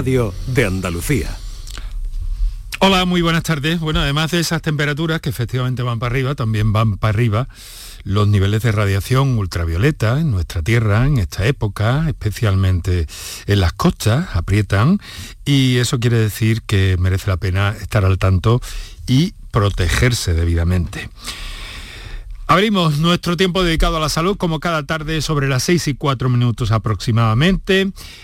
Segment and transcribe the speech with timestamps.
[0.00, 1.36] Radio de Andalucía.
[2.78, 3.80] Hola, muy buenas tardes.
[3.80, 7.48] Bueno, además de esas temperaturas que efectivamente van para arriba, también van para arriba
[8.02, 13.08] los niveles de radiación ultravioleta en nuestra Tierra en esta época, especialmente
[13.44, 15.00] en las costas, aprietan
[15.44, 18.62] y eso quiere decir que merece la pena estar al tanto
[19.06, 21.10] y protegerse debidamente.
[22.50, 26.28] Abrimos nuestro tiempo dedicado a la salud como cada tarde sobre las 6 y 4
[26.28, 27.82] minutos aproximadamente,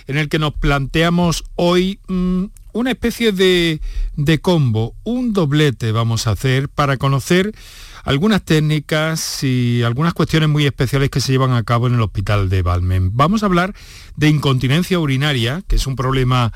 [0.08, 3.80] en el que nos planteamos hoy mm, una especie de,
[4.16, 7.54] de combo, un doblete vamos a hacer para conocer
[8.02, 12.48] algunas técnicas y algunas cuestiones muy especiales que se llevan a cabo en el hospital
[12.48, 13.16] de Balmen.
[13.16, 13.74] Vamos a hablar
[14.16, 16.52] de incontinencia urinaria, que es un problema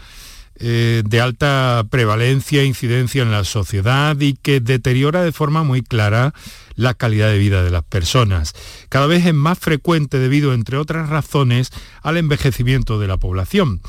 [0.56, 5.82] eh, de alta prevalencia e incidencia en la sociedad y que deteriora de forma muy
[5.82, 6.34] clara
[6.74, 8.54] la calidad de vida de las personas.
[8.88, 11.70] Cada vez es más frecuente debido, entre otras razones,
[12.02, 13.80] al envejecimiento de la población.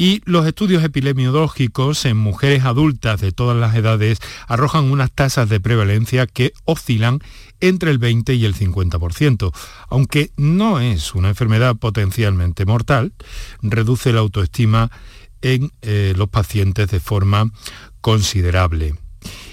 [0.00, 5.58] Y los estudios epidemiológicos en mujeres adultas de todas las edades arrojan unas tasas de
[5.58, 7.18] prevalencia que oscilan
[7.60, 9.52] entre el 20 y el 50%.
[9.88, 13.12] Aunque no es una enfermedad potencialmente mortal,
[13.60, 14.92] reduce la autoestima
[15.42, 17.50] en eh, los pacientes de forma
[18.00, 18.94] considerable.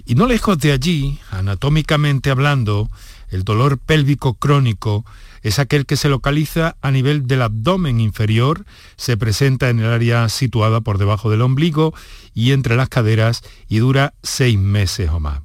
[0.05, 2.89] Y no lejos de allí, anatómicamente hablando,
[3.29, 5.05] el dolor pélvico crónico
[5.41, 8.65] es aquel que se localiza a nivel del abdomen inferior,
[8.97, 11.93] se presenta en el área situada por debajo del ombligo
[12.33, 15.41] y entre las caderas y dura seis meses o más.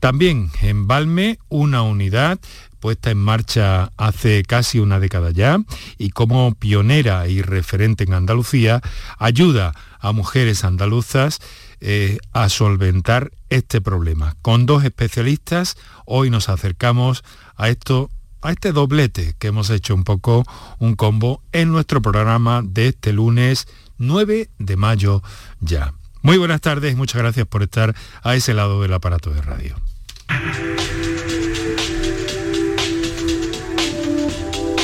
[0.00, 2.38] También en Balme, una unidad
[2.84, 5.58] puesta en marcha hace casi una década ya
[5.96, 8.82] y como pionera y referente en Andalucía,
[9.18, 11.38] ayuda a mujeres andaluzas
[11.80, 14.36] eh, a solventar este problema.
[14.42, 17.24] Con dos especialistas hoy nos acercamos
[17.56, 18.10] a esto
[18.42, 20.44] a este doblete que hemos hecho un poco
[20.78, 25.22] un combo en nuestro programa de este lunes 9 de mayo
[25.60, 25.94] ya.
[26.20, 29.74] Muy buenas tardes muchas gracias por estar a ese lado del aparato de radio.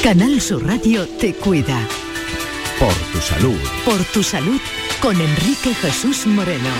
[0.02, 1.78] Canal Sur Radio te cuida.
[2.78, 3.58] Por tu salud.
[3.84, 4.58] Por tu salud
[5.02, 6.70] con Enrique Jesús Moreno.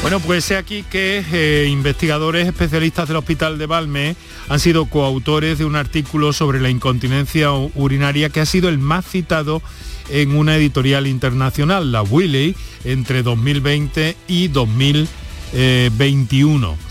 [0.00, 4.16] Bueno, pues sé aquí que eh, investigadores especialistas del Hospital de Balme
[4.48, 9.04] han sido coautores de un artículo sobre la incontinencia urinaria que ha sido el más
[9.04, 9.60] citado
[10.08, 16.85] en una editorial internacional, la Wiley, entre 2020 y 2021.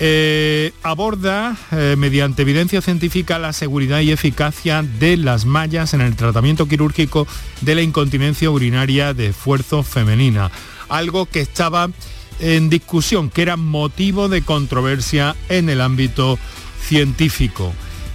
[0.00, 6.14] Eh, aborda eh, mediante evidencia científica la seguridad y eficacia de las mallas en el
[6.14, 7.26] tratamiento quirúrgico
[7.62, 10.52] de la incontinencia urinaria de esfuerzo femenina,
[10.88, 11.90] algo que estaba
[12.38, 16.38] en discusión, que era motivo de controversia en el ámbito
[16.80, 17.72] científico.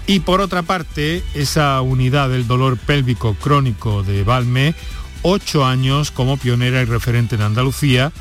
[0.07, 4.73] Y por otra parte, esa unidad del dolor pélvico crónico de Balme,
[5.21, 8.13] ocho años como pionera y referente en Andalucía,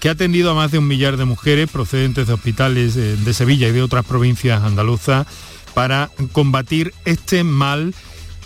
[0.00, 3.34] que ha atendido a más de un millar de mujeres procedentes de hospitales eh, de
[3.34, 5.26] Sevilla y de otras provincias andaluzas
[5.74, 7.94] para combatir este mal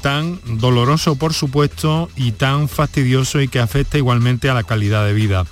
[0.02, 5.14] tan doloroso por supuesto y tan fastidioso y que afecta igualmente a la calidad de
[5.14, 5.46] vida.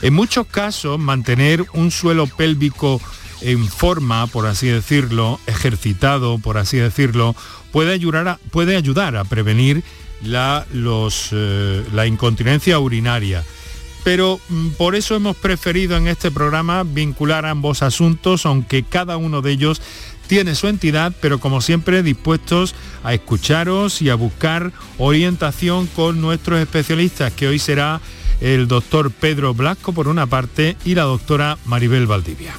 [0.00, 3.02] En muchos casos mantener un suelo pélvico
[3.42, 7.36] en forma, por así decirlo, ejercitado, por así decirlo,
[7.70, 9.82] puede ayudar a, puede ayudar a prevenir
[10.22, 13.44] la, los, eh, la incontinencia urinaria
[14.04, 19.42] pero mm, por eso hemos preferido en este programa vincular ambos asuntos, aunque cada uno
[19.42, 19.80] de ellos
[20.26, 26.60] tiene su entidad, pero como siempre dispuestos a escucharos y a buscar orientación con nuestros
[26.60, 28.00] especialistas, que hoy será
[28.40, 32.52] el doctor Pedro Blasco por una parte y la doctora Maribel Valdivia.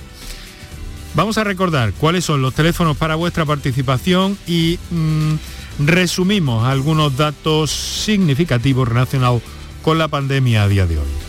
[1.15, 7.71] Vamos a recordar cuáles son los teléfonos para vuestra participación y mm, resumimos algunos datos
[7.71, 9.41] significativos relacionados
[9.81, 11.28] con la pandemia a día de hoy.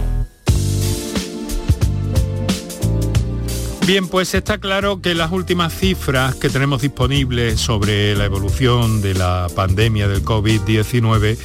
[3.91, 9.13] Bien, pues está claro que las últimas cifras que tenemos disponibles sobre la evolución de
[9.13, 11.37] la pandemia del COVID-19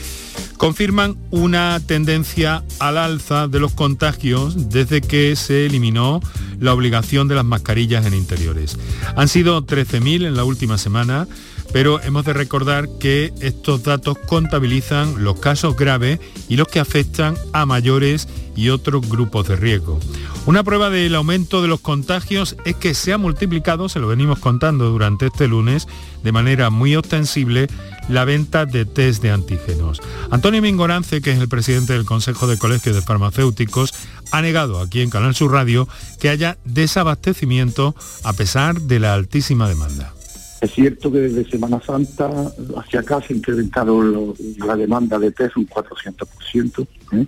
[0.56, 6.20] confirman una tendencia al alza de los contagios desde que se eliminó
[6.60, 8.78] la obligación de las mascarillas en interiores.
[9.16, 11.26] Han sido 13.000 en la última semana,
[11.72, 17.36] pero hemos de recordar que estos datos contabilizan los casos graves y los que afectan
[17.52, 20.00] a mayores y otros grupos de riesgo.
[20.46, 24.38] Una prueba del aumento de los contagios es que se ha multiplicado, se lo venimos
[24.38, 25.88] contando durante este lunes,
[26.22, 27.66] de manera muy ostensible
[28.08, 30.00] la venta de test de antígenos.
[30.30, 33.92] Antonio Mingorance, que es el presidente del Consejo de Colegios de Farmacéuticos,
[34.30, 35.88] ha negado aquí en Canal Sur Radio
[36.20, 40.15] que haya desabastecimiento a pesar de la altísima demanda.
[40.60, 42.30] Es cierto que desde Semana Santa
[42.78, 46.86] hacia acá se ha incrementado la demanda de test un 400%.
[47.12, 47.26] ¿eh?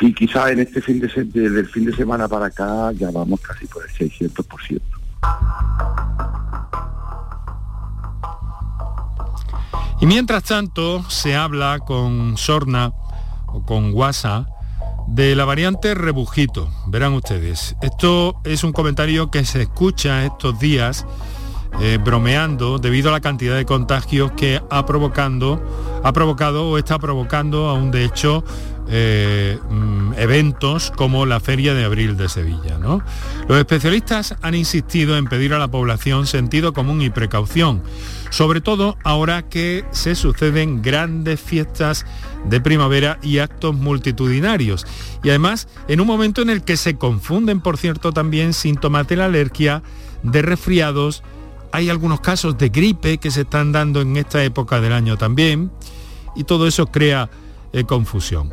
[0.00, 3.40] Y quizás en este fin de desde el fin de semana para acá ya vamos
[3.40, 4.80] casi por el 600%.
[10.00, 12.92] Y mientras tanto se habla con Sorna
[13.46, 14.48] o con Guasa
[15.06, 16.68] de la variante rebujito.
[16.88, 21.06] Verán ustedes, esto es un comentario que se escucha estos días
[21.80, 25.62] eh, bromeando debido a la cantidad de contagios que ha provocando,
[26.04, 28.44] ha provocado o está provocando aún de hecho
[28.88, 32.78] eh, mm, eventos como la Feria de Abril de Sevilla.
[33.48, 37.82] Los especialistas han insistido en pedir a la población sentido común y precaución,
[38.30, 42.04] sobre todo ahora que se suceden grandes fiestas
[42.44, 44.84] de primavera y actos multitudinarios.
[45.22, 49.16] Y además en un momento en el que se confunden, por cierto, también síntomas de
[49.16, 49.82] la alergia,
[50.22, 51.22] de resfriados,
[51.72, 55.70] hay algunos casos de gripe que se están dando en esta época del año también,
[56.36, 57.30] y todo eso crea
[57.72, 58.50] eh, confusión.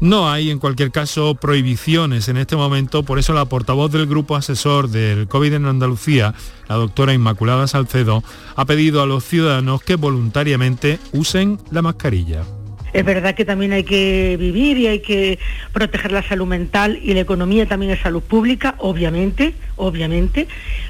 [0.00, 4.34] No hay, en cualquier caso, prohibiciones en este momento, por eso la portavoz del Grupo
[4.34, 6.34] Asesor del COVID en Andalucía,
[6.68, 8.24] la doctora Inmaculada Salcedo,
[8.56, 12.44] ha pedido a los ciudadanos que voluntariamente usen la mascarilla.
[12.92, 15.38] Es verdad que también hay que vivir y hay que
[15.72, 20.48] proteger la salud mental y la economía también es salud pública, obviamente, obviamente,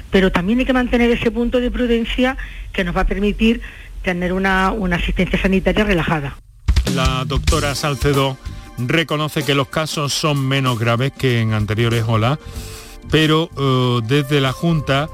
[0.09, 2.37] pero también hay que mantener ese punto de prudencia
[2.73, 3.61] que nos va a permitir
[4.01, 6.37] tener una, una asistencia sanitaria relajada.
[6.95, 8.37] La doctora Salcedo
[8.77, 12.39] reconoce que los casos son menos graves que en anteriores olas,
[13.09, 15.09] pero eh, desde la Junta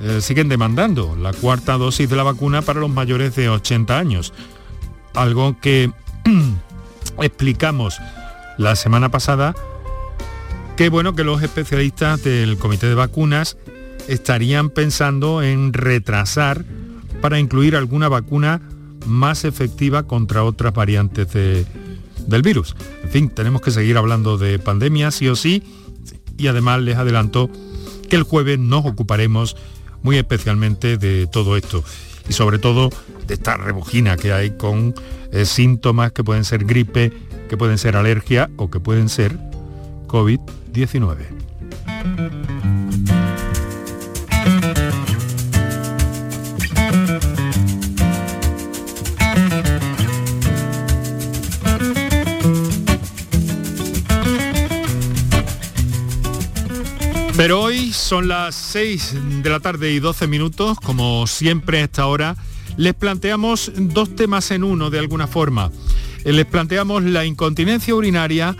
[0.00, 4.32] eh, siguen demandando la cuarta dosis de la vacuna para los mayores de 80 años,
[5.14, 5.90] algo que
[7.22, 7.98] explicamos
[8.56, 9.54] la semana pasada,
[10.76, 13.56] que bueno que los especialistas del Comité de Vacunas
[14.08, 16.64] estarían pensando en retrasar
[17.20, 18.60] para incluir alguna vacuna
[19.06, 21.66] más efectiva contra otras variantes de,
[22.26, 22.74] del virus.
[23.04, 25.62] En fin, tenemos que seguir hablando de pandemia, sí o sí,
[26.36, 27.50] y además les adelanto
[28.08, 29.56] que el jueves nos ocuparemos
[30.02, 31.82] muy especialmente de todo esto
[32.28, 32.90] y sobre todo
[33.26, 34.94] de esta rebujina que hay con
[35.32, 37.12] eh, síntomas que pueden ser gripe,
[37.48, 39.38] que pueden ser alergia o que pueden ser
[40.06, 41.16] COVID-19.
[57.38, 59.14] Pero hoy son las 6
[59.44, 62.34] de la tarde y 12 minutos, como siempre a esta hora,
[62.76, 65.70] les planteamos dos temas en uno de alguna forma.
[66.24, 68.56] Eh, les planteamos la incontinencia urinaria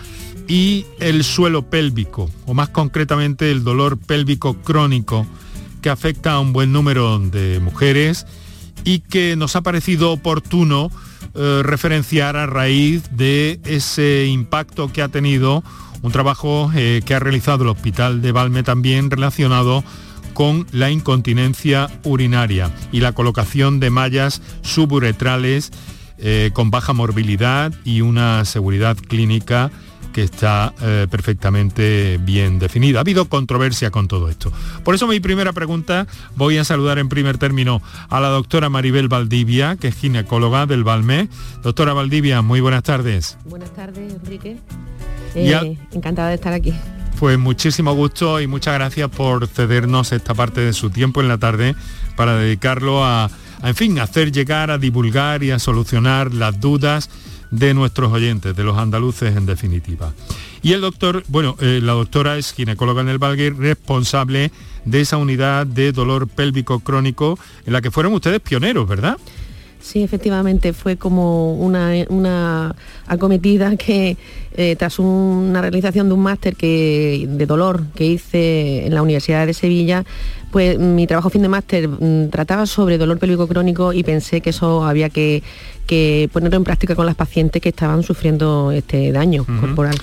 [0.46, 5.26] y el suelo pélvico, o más concretamente el dolor pélvico crónico
[5.82, 8.28] que afecta a un buen número de mujeres
[8.84, 10.92] y que nos ha parecido oportuno
[11.34, 15.64] eh, referenciar a raíz de ese impacto que ha tenido
[16.02, 19.84] un trabajo eh, que ha realizado el Hospital de Valme también relacionado
[20.34, 25.72] con la incontinencia urinaria y la colocación de mallas suburetrales
[26.18, 29.70] eh, con baja morbilidad y una seguridad clínica
[30.12, 32.98] que está eh, perfectamente bien definida.
[32.98, 34.52] Ha habido controversia con todo esto.
[34.84, 39.08] Por eso mi primera pregunta voy a saludar en primer término a la doctora Maribel
[39.08, 41.28] Valdivia, que es ginecóloga del Valme.
[41.62, 43.38] Doctora Valdivia, muy buenas tardes.
[43.44, 44.58] Buenas tardes, Enrique.
[45.34, 46.72] Eh, encantada de estar aquí.
[47.18, 51.38] Pues muchísimo gusto y muchas gracias por cedernos esta parte de su tiempo en la
[51.38, 51.74] tarde
[52.16, 53.28] para dedicarlo a,
[53.62, 57.10] en fin, hacer llegar, a divulgar y a solucionar las dudas
[57.50, 60.12] de nuestros oyentes, de los andaluces en definitiva.
[60.62, 64.52] Y el doctor, bueno, eh, la doctora es ginecóloga en el Valgue, responsable
[64.84, 69.16] de esa unidad de dolor pélvico crónico en la que fueron ustedes pioneros, ¿verdad?
[69.80, 72.74] Sí, efectivamente, fue como una,
[73.06, 74.16] acometida que
[74.56, 79.54] eh, tras una realización de un máster de dolor que hice en la Universidad de
[79.54, 80.04] Sevilla,
[80.50, 84.50] pues mi trabajo fin de máster mm, trataba sobre dolor pélvico crónico y pensé que
[84.50, 85.42] eso había que,
[86.32, 89.96] ponerlo en práctica con las pacientes que estaban sufriendo este daño corporal.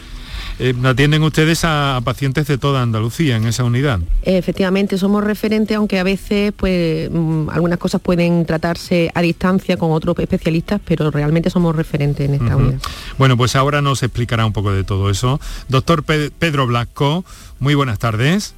[0.60, 4.00] Eh, atienden ustedes a, pacientes de toda Andalucía en esa unidad.
[4.24, 9.92] Efectivamente, somos referentes, aunque a veces pues mm, algunas cosas pueden tratarse a distancia con
[9.92, 12.80] otros especialistas, pero realmente somos referentes en esta unidad.
[13.18, 15.40] Bueno, pues ahora nos explicará un poco de todo eso.
[15.68, 17.26] Doctor Pedro Blasco,
[17.60, 18.54] muy buenas tardes.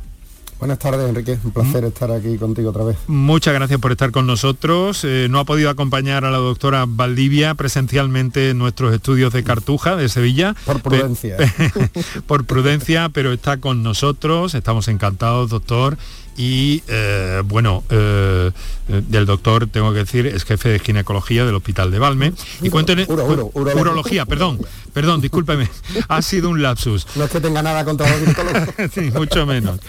[0.59, 1.37] Buenas tardes, Enrique.
[1.43, 1.87] Un placer mm.
[1.87, 2.97] estar aquí contigo otra vez.
[3.07, 5.03] Muchas gracias por estar con nosotros.
[5.03, 9.95] Eh, no ha podido acompañar a la doctora Valdivia presencialmente en nuestros estudios de Cartuja,
[9.95, 10.55] de Sevilla.
[10.65, 11.37] Por prudencia.
[12.27, 14.55] por prudencia, pero está con nosotros.
[14.55, 15.97] Estamos encantados, doctor
[16.37, 18.51] y eh, bueno, eh,
[18.87, 22.33] del doctor, tengo que decir, es jefe de ginecología del Hospital de Valme.
[22.61, 23.07] Y cuéntenos...
[23.09, 24.59] urología, perdón,
[24.93, 25.67] perdón, discúlpeme,
[26.07, 27.07] ha sido un lapsus.
[27.15, 28.69] No es que tenga nada contra los ginecólogos.
[28.93, 29.79] sí, mucho menos.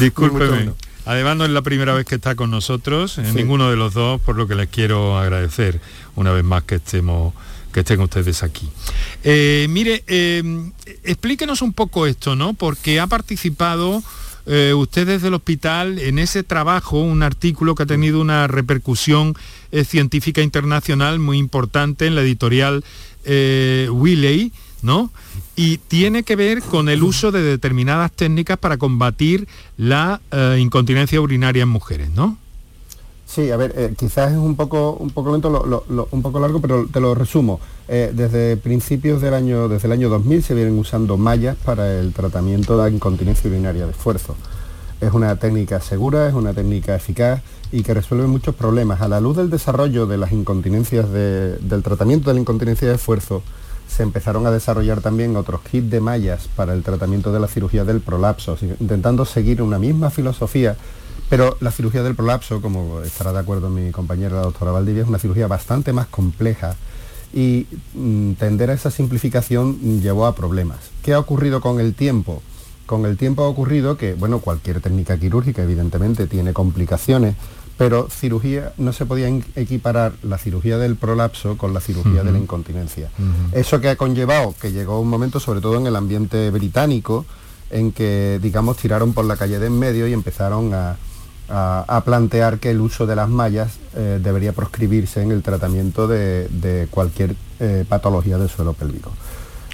[0.00, 0.72] Discúlpeme.
[1.04, 4.20] Además no es la primera vez que está con nosotros, en ninguno de los dos,
[4.20, 5.80] por lo que les quiero agradecer
[6.16, 7.34] una vez más que estemos
[7.72, 8.68] que estén ustedes aquí.
[9.24, 10.04] Eh, mire,
[11.04, 12.52] explíquenos un poco esto, ¿no?
[12.52, 14.02] Porque ha participado
[14.46, 19.34] eh, usted desde el hospital en ese trabajo, un artículo que ha tenido una repercusión
[19.70, 22.84] eh, científica internacional muy importante en la editorial
[23.24, 25.12] eh, Willey, ¿no?
[25.54, 29.46] Y tiene que ver con el uso de determinadas técnicas para combatir
[29.76, 30.20] la
[30.58, 32.38] incontinencia urinaria en mujeres, ¿no?
[33.32, 35.48] Sí, a ver, eh, quizás es un poco, un poco lento,
[36.10, 37.60] un poco largo, pero te lo resumo.
[37.88, 42.12] Eh, desde principios del año, desde el año 2000 se vienen usando mallas para el
[42.12, 44.36] tratamiento de la incontinencia urinaria de esfuerzo.
[45.00, 47.40] Es una técnica segura, es una técnica eficaz
[47.72, 49.00] y que resuelve muchos problemas.
[49.00, 53.42] A la luz del desarrollo de las incontinencias del tratamiento de la incontinencia de esfuerzo,
[53.88, 57.84] se empezaron a desarrollar también otros kits de mallas para el tratamiento de la cirugía
[57.84, 60.76] del prolapso, intentando seguir una misma filosofía
[61.32, 65.08] pero la cirugía del prolapso, como estará de acuerdo mi compañera la doctora Valdivia, es
[65.08, 66.76] una cirugía bastante más compleja
[67.32, 70.90] y mm, tender a esa simplificación llevó a problemas.
[71.02, 72.42] ¿Qué ha ocurrido con el tiempo?
[72.84, 77.34] Con el tiempo ha ocurrido que, bueno, cualquier técnica quirúrgica evidentemente tiene complicaciones,
[77.78, 82.38] pero cirugía no se podía equiparar la cirugía del prolapso con la cirugía de la
[82.38, 83.08] incontinencia.
[83.52, 87.24] Eso que ha conllevado que llegó un momento, sobre todo en el ambiente británico,
[87.70, 90.98] en que, digamos, tiraron por la calle de en medio y empezaron a,
[91.52, 96.88] a, plantear que el uso de las mallas eh, debería proscribirse en el tratamiento de,
[96.90, 99.12] cualquier eh, patología del suelo pélvico.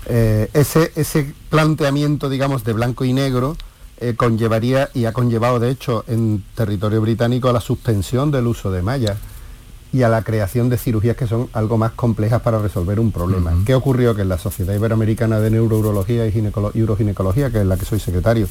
[0.06, 3.56] Eh, ese, ese, planteamiento, digamos, de blanco y negro
[4.16, 8.80] conllevaría y ha conllevado, de hecho, en territorio británico a la suspensión del uso de
[8.80, 9.16] mallas
[9.92, 13.56] y a la creación de cirugías que son algo más complejas para resolver un problema.
[13.64, 14.14] ¿Qué ocurrió?
[14.14, 18.46] Que en la Sociedad Iberoamericana de Neurourología y, Uroginecología, que es la que soy secretario,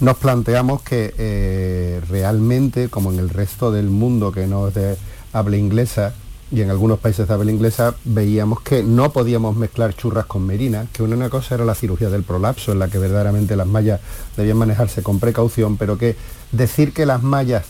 [0.00, 4.96] nos planteamos que eh, realmente, como en el resto del mundo que no es de
[5.32, 6.14] habla inglesa,
[6.52, 10.88] y en algunos países de habla inglesa veíamos que no podíamos mezclar churras con merinas,
[10.92, 14.00] que una cosa era la cirugía del prolapso, en la que verdaderamente las mallas
[14.36, 16.16] debían manejarse con precaución, pero que
[16.50, 17.66] decir que las mallas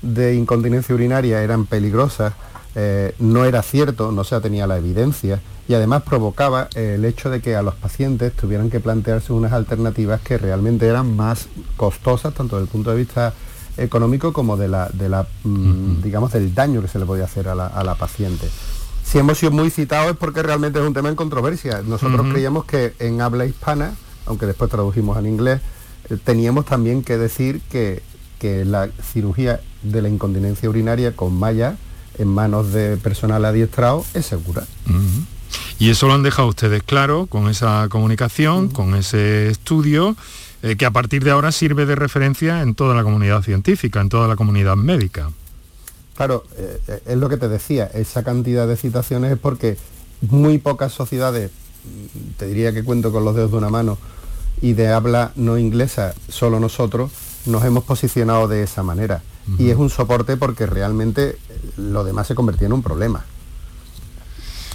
[0.00, 2.32] de incontinencia urinaria eran peligrosas
[2.74, 7.40] eh, no era cierto, no se tenía la evidencia y además provocaba el hecho de
[7.40, 12.56] que a los pacientes tuvieran que plantearse unas alternativas que realmente eran más costosas tanto
[12.56, 13.32] desde el punto de vista
[13.76, 17.48] económico como de la, de la mm, digamos del daño que se le podía hacer
[17.48, 18.48] a la, paciente.
[19.04, 21.82] Si hemos sido muy citados es porque realmente es un tema en controversia.
[21.84, 23.94] Nosotros creíamos que en habla hispana,
[24.26, 25.60] aunque después tradujimos al inglés,
[26.08, 28.02] eh, teníamos también que decir que,
[28.38, 31.76] que la cirugía de la incontinencia urinaria con malla
[32.18, 34.64] en manos de personal adiestrado es segura.
[35.78, 40.16] Y eso lo han dejado ustedes claro con esa comunicación, con ese estudio,
[40.62, 44.08] eh, que a partir de ahora sirve de referencia en toda la comunidad científica, en
[44.08, 45.30] toda la comunidad médica.
[46.14, 49.76] Claro, eh, eh, es lo que te decía, esa cantidad de citaciones es porque
[50.20, 53.98] muy pocas sociedades, mm, te diría que cuento con los dedos de una mano,
[54.60, 57.10] y de habla no inglesa, solo nosotros,
[57.46, 59.22] nos hemos posicionado de esa manera.
[59.58, 61.36] Y es un soporte porque realmente
[61.76, 63.24] lo demás se convertía en un problema.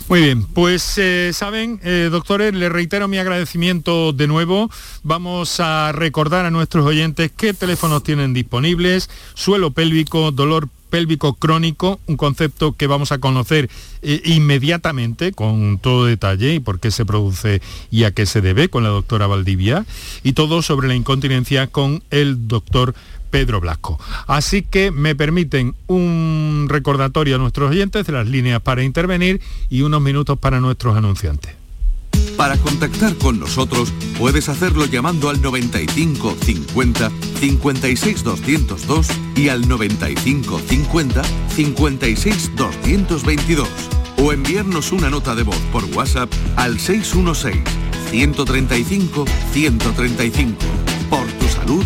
[0.10, 4.72] Muy bien, pues eh, saben, eh, doctores, les reitero mi agradecimiento de nuevo.
[5.04, 12.00] Vamos a recordar a nuestros oyentes qué teléfonos tienen disponibles, suelo pélvico, dolor pélvico crónico,
[12.08, 13.70] un concepto que vamos a conocer
[14.02, 17.62] eh, inmediatamente con todo detalle y por qué se produce
[17.92, 19.86] y a qué se debe con la doctora Valdivia,
[20.24, 22.96] y todo sobre la incontinencia con el doctor
[23.30, 24.00] Pedro Blasco.
[24.28, 29.82] Así que me permiten un recordatorio a nuestros oyentes de las líneas para intervenir y
[29.82, 31.56] unos minutos para nuestros anunciantes.
[32.38, 40.60] Para contactar con nosotros puedes hacerlo llamando al 95 50 56 202 y al 95
[40.60, 41.22] 50
[41.56, 43.68] 56 222
[44.18, 47.64] o enviarnos una nota de voz por WhatsApp al 616
[48.12, 50.58] 135 135.
[51.10, 51.86] Por tu salud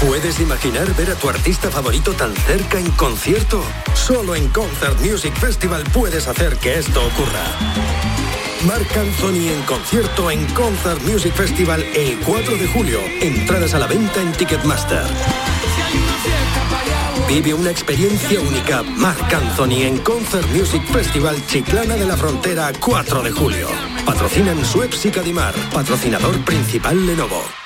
[0.00, 3.62] ¿Puedes imaginar ver a tu artista favorito tan cerca en concierto?
[3.94, 7.42] Solo en Concert Music Festival puedes hacer que esto ocurra.
[8.66, 13.00] Marc Anthony en concierto en Concert Music Festival el 4 de julio.
[13.22, 15.06] Entradas a la venta en Ticketmaster.
[17.26, 18.82] Vive una experiencia única.
[18.82, 23.68] Marc Anthony en Concert Music Festival Chiclana de la Frontera 4 de julio.
[24.04, 25.54] Patrocinan Suez y Cadimar.
[25.72, 27.65] Patrocinador principal Lenovo.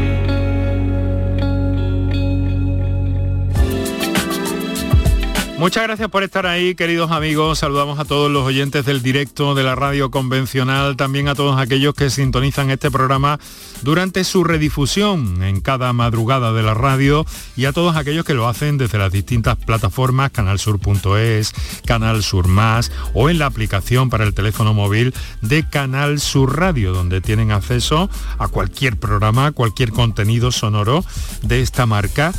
[5.61, 7.59] Muchas gracias por estar ahí, queridos amigos.
[7.59, 11.93] Saludamos a todos los oyentes del directo de la radio convencional, también a todos aquellos
[11.93, 13.39] que sintonizan este programa
[13.83, 18.47] durante su redifusión en cada madrugada de la radio y a todos aquellos que lo
[18.47, 21.53] hacen desde las distintas plataformas, canalsur.es,
[21.85, 26.91] Canal Sur Más o en la aplicación para el teléfono móvil de Canal Sur Radio,
[26.91, 31.05] donde tienen acceso a cualquier programa, cualquier contenido sonoro
[31.43, 32.33] de esta marca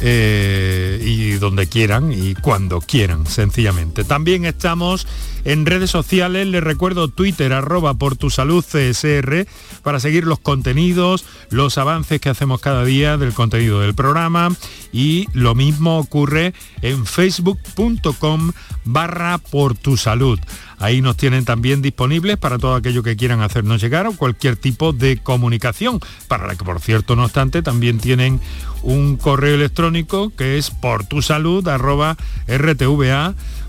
[0.00, 4.04] eh, y donde quieran y cuando quieran, sencillamente.
[4.04, 5.06] También estamos
[5.44, 9.46] en redes sociales, les recuerdo Twitter, arroba por tu salud CSR,
[9.82, 14.50] para seguir los contenidos, los avances que hacemos cada día del contenido del programa
[14.92, 18.52] y lo mismo ocurre en facebook.com
[18.84, 20.38] barra por tu salud.
[20.80, 24.92] Ahí nos tienen también disponibles para todo aquello que quieran hacernos llegar o cualquier tipo
[24.92, 28.40] de comunicación, para la que por cierto, no obstante, también tienen
[28.82, 31.66] un correo electrónico que es por tu salud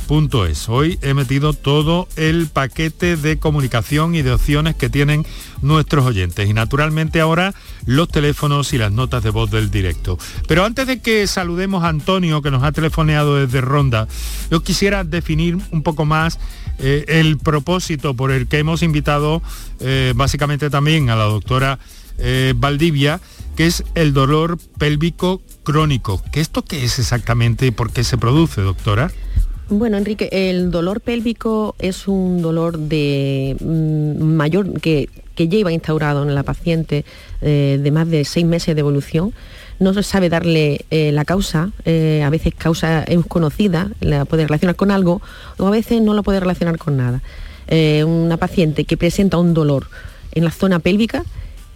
[0.09, 0.69] rtva.es.
[0.69, 5.25] Hoy he metido todo el paquete de comunicación y de opciones que tienen
[5.61, 7.53] nuestros oyentes y naturalmente ahora
[7.85, 10.17] los teléfonos y las notas de voz del directo.
[10.47, 14.07] Pero antes de que saludemos a Antonio que nos ha telefoneado desde Ronda,
[14.49, 16.39] yo quisiera definir un poco más
[16.79, 19.41] eh, el propósito por el que hemos invitado
[19.79, 21.77] eh, básicamente también a la doctora
[22.17, 23.21] eh, Valdivia,
[23.55, 26.23] que es el dolor pélvico crónico.
[26.31, 29.11] ¿Qué esto qué es exactamente y por qué se produce, doctora?
[29.71, 36.23] Bueno, Enrique, el dolor pélvico es un dolor de mm, mayor que, que, lleva instaurado
[36.23, 37.05] en la paciente
[37.41, 39.31] eh, de más de seis meses de evolución.
[39.79, 44.45] No se sabe darle eh, la causa, eh, a veces causa es conocida, la puede
[44.45, 45.21] relacionar con algo,
[45.59, 47.21] o a veces no la puede relacionar con nada.
[48.05, 49.85] una paciente que presenta un dolor
[50.31, 51.23] en la zona pélvica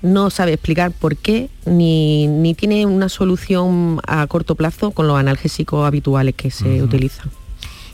[0.02, 5.18] no sabe explicar por qué, ni, ni tiene una solución a corto plazo con los
[5.20, 7.30] analgésicos habituales que se utilizan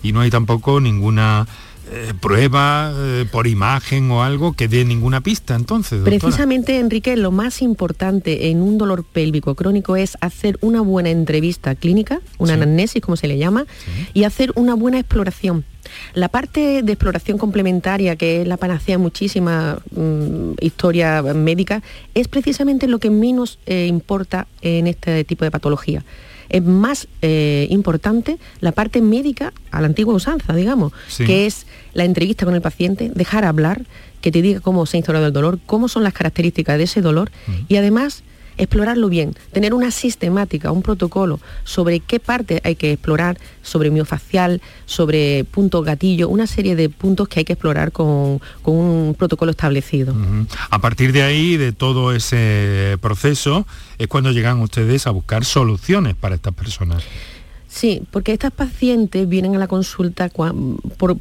[0.04, 1.48] y no hay tampoco ninguna
[1.92, 6.02] eh, prueba eh, por imagen o algo que dé ninguna pista entonces.
[6.02, 6.20] Doctora.
[6.20, 11.74] Precisamente, Enrique, lo más importante en un dolor pélvico crónico es hacer una buena entrevista
[11.74, 12.62] clínica, una sí.
[12.62, 14.08] anamnesis como se le llama, sí.
[14.14, 15.66] y hacer una buena exploración.
[16.14, 21.82] La parte de exploración complementaria, que es la panacea muchísima mm, historia médica,
[22.14, 26.04] es precisamente lo que menos eh, importa en este tipo de patología
[26.50, 32.06] es más eh, importante la parte médica a la antigua usanza, digamos, que es la
[32.06, 33.84] entrevista con el paciente, dejar hablar,
[34.22, 37.02] que te diga cómo se ha instalado el dolor, cómo son las características de ese
[37.02, 37.32] dolor
[37.68, 38.24] y además
[38.60, 44.62] explorarlo bien, tener una sistemática, un protocolo sobre qué parte hay que explorar, sobre miofacial,
[44.86, 50.14] sobre punto gatillo, una serie de puntos que hay que explorar con, un protocolo establecido.
[50.70, 53.66] A partir de ahí, de todo ese proceso,
[53.98, 57.04] es cuando llegan ustedes a buscar soluciones para estas personas.
[57.70, 60.30] Sí, porque estas pacientes vienen a la consulta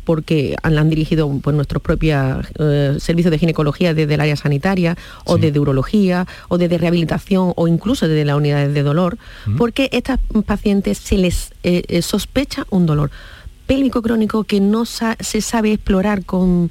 [0.05, 5.37] porque han, dirigido pues, nuestros propios eh, servicios de ginecología desde el área sanitaria o
[5.37, 9.19] de urología o de rehabilitación o incluso desde las unidades de dolor,
[9.59, 13.11] porque estas pacientes se les eh, eh, sospecha un dolor
[13.67, 16.71] pélvico crónico que no se sabe explorar con,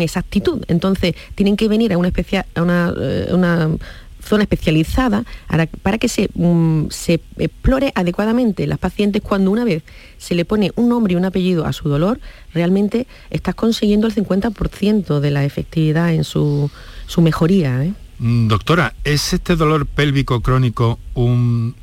[0.00, 0.64] exactitud.
[0.68, 3.68] Entonces, tienen que venir a una, especial, a una
[4.24, 5.24] zona especializada
[5.82, 9.82] para que se, mm, se explore adecuadamente las pacientes cuando una vez
[10.18, 12.20] se le pone un nombre y un apellido a su dolor,
[12.54, 16.70] realmente estás consiguiendo el 50% de la efectividad en su,
[17.06, 17.84] su mejoría.
[17.84, 17.92] ¿eh?
[18.22, 21.74] Mm, doctora, ¿es este dolor pélvico crónico un,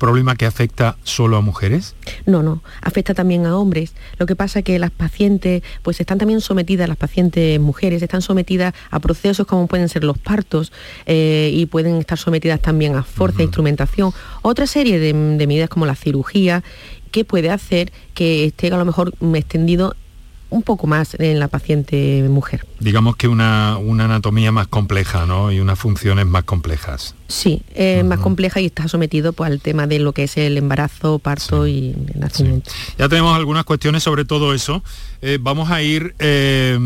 [0.00, 1.94] problema que afecta solo a mujeres?
[2.24, 3.92] No, no, afecta también a hombres.
[4.16, 8.22] Lo que pasa es que las pacientes, pues están también sometidas, las pacientes mujeres, están
[8.22, 10.72] sometidas a procesos como pueden ser los partos
[11.04, 15.68] eh, y pueden estar sometidas también a fuerza, e instrumentación, otra serie de, de medidas
[15.68, 16.64] como la cirugía
[17.10, 19.94] que puede hacer que esté a lo mejor extendido
[20.50, 22.66] un poco más en la paciente mujer.
[22.80, 25.52] Digamos que una, anatomía más compleja, ¿no?
[25.52, 27.14] Y unas funciones más complejas.
[27.28, 27.62] Sí,
[28.04, 31.66] más compleja y está sometido pues, al tema de lo que es el embarazo, parto
[31.66, 32.70] y el nacimiento.
[32.98, 34.82] Ya tenemos algunas cuestiones sobre todo eso.
[35.20, 36.78] Eh, vamos a ir eh,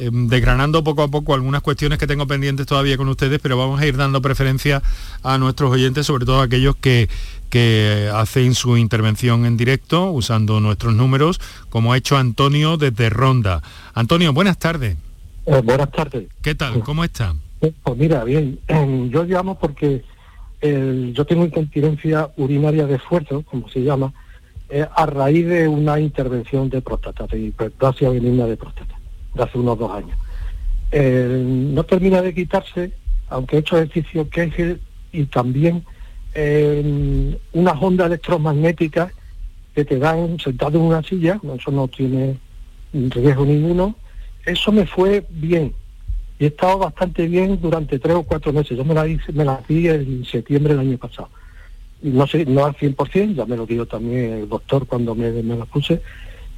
[0.00, 3.80] em, desgranando poco a poco algunas cuestiones que tengo pendientes todavía con ustedes, pero vamos
[3.80, 4.82] a ir dando preferencia
[5.22, 7.08] a nuestros oyentes, sobre todo aquellos que
[7.50, 13.60] que hacen su intervención en directo usando nuestros números, como ha hecho Antonio desde Ronda.
[13.92, 14.96] Antonio, buenas tardes.
[15.46, 16.28] Eh, buenas tardes.
[16.42, 16.80] ¿Qué tal?
[16.84, 17.34] ¿Cómo está?
[17.60, 18.60] Eh, pues mira, bien,
[19.10, 20.04] yo llamo porque
[20.62, 24.12] yo tengo incontinencia urinaria de esfuerzo, como se llama,
[24.68, 28.99] eh, a raíz de una intervención de próstata, de hiperplasia benigna de próstata,
[29.34, 30.16] de hace unos dos años.
[31.74, 32.92] no termina de quitarse,
[33.28, 34.78] aunque he hecho ejercicio que
[35.12, 35.84] y también
[37.52, 39.12] unas ondas electromagnéticas
[39.74, 42.36] que te dan sentado en una silla, eso no tiene
[42.92, 43.94] riesgo ninguno,
[44.44, 45.74] eso me fue bien.
[46.38, 48.76] Y he estado bastante bien durante tres o cuatro meses.
[48.76, 51.28] Yo me la hice, me la di en septiembre del año pasado.
[52.02, 55.56] No sé, no al 100%, ya me lo dijo también el doctor cuando me, me
[55.56, 56.00] la puse.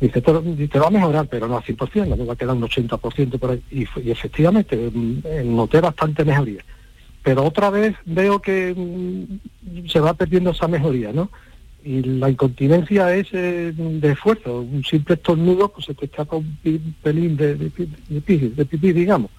[0.03, 2.57] Dice, te, te va a mejorar, pero no al 100%, ya me va a quedar
[2.57, 3.63] un 80% por ahí.
[3.71, 6.63] Y, y efectivamente, mm, noté bastante mejoría
[7.23, 11.31] pero otra vez veo que mm, se va perdiendo esa mejoría, ¿no?
[11.85, 16.57] Y la incontinencia es eh, de esfuerzo, un simple estornudo pues se te escapa un
[17.03, 17.71] pelín de, de,
[18.65, 19.31] pipí, digamos,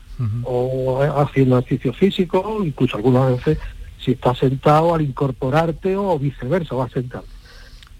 [0.43, 3.59] o haciendo ejercicio físico, incluso algunas veces
[3.97, 7.29] si estás sentado al incorporarte o viceversa, o a sentarte.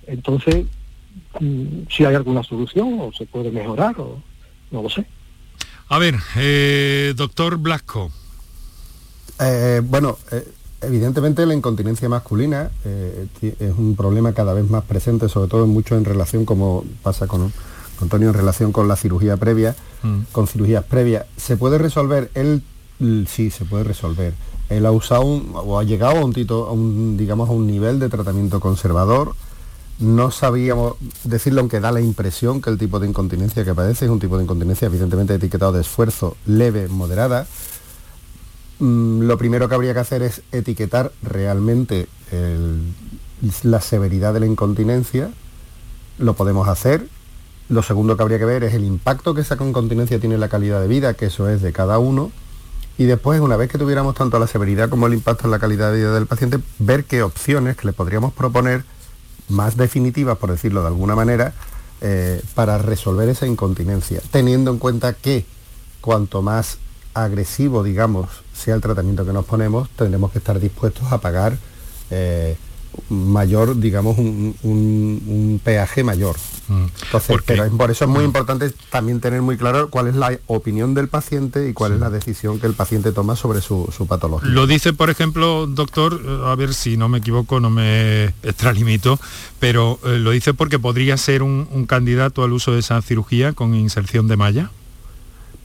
[0.08, 0.66] Entonces,
[1.90, 4.22] si hay alguna solución o se puede mejorar, o
[4.72, 5.06] no lo sé.
[5.90, 8.12] A ver, eh, doctor Blasco.
[9.40, 10.48] Eh, bueno, eh,
[10.82, 15.96] evidentemente la incontinencia masculina eh, es un problema cada vez más presente, sobre todo mucho
[15.96, 17.52] en relación, como pasa con,
[18.02, 20.32] Antonio, en relación con la cirugía previa, mm.
[20.32, 21.26] con cirugías previas.
[21.38, 22.32] ¿Se puede resolver?
[22.34, 22.64] Él
[23.28, 24.34] sí, se puede resolver.
[24.70, 28.00] Él ha usado o ha llegado a un, tito, a un, digamos, a un nivel
[28.00, 29.36] de tratamiento conservador.
[30.00, 34.12] No sabíamos decirlo, aunque da la impresión que el tipo de incontinencia que padece es
[34.12, 37.48] un tipo de incontinencia evidentemente etiquetado de esfuerzo leve, moderada
[38.84, 42.08] Mm, lo primero que habría que hacer es etiquetar realmente
[43.64, 45.30] la severidad de la incontinencia.
[46.18, 47.08] Lo podemos hacer.
[47.70, 50.50] Lo segundo que habría que ver es el impacto que esa incontinencia tiene en la
[50.50, 52.32] calidad de vida, que eso es de cada uno.
[52.98, 55.92] Y después, una vez que tuviéramos tanto la severidad como el impacto en la calidad
[55.92, 58.84] de vida del paciente, ver qué opciones que le podríamos proponer
[59.50, 61.54] más definitivas, por decirlo de alguna manera,
[62.02, 65.46] eh, para resolver esa incontinencia, teniendo en cuenta que
[66.02, 66.78] cuanto más
[67.14, 71.58] agresivo, digamos, sea el tratamiento que nos ponemos, tendremos que estar dispuestos a pagar
[72.10, 72.58] eh,
[73.10, 76.36] mayor, digamos, un, un peaje mayor.
[76.68, 76.86] Mm.
[77.04, 78.28] Entonces, pero por eso es muy mm.
[78.28, 82.10] importante también tener muy claro cuál es la opinión del paciente y cuál es la
[82.10, 84.50] decisión que el paciente toma sobre su, patología.
[84.50, 89.20] Lo dice, por ejemplo, doctor, eh, a ver si no me equivoco, no me extralimito,
[89.60, 93.76] pero eh, lo dice porque podría ser un, candidato al uso de esa cirugía con
[93.76, 94.72] inserción de malla.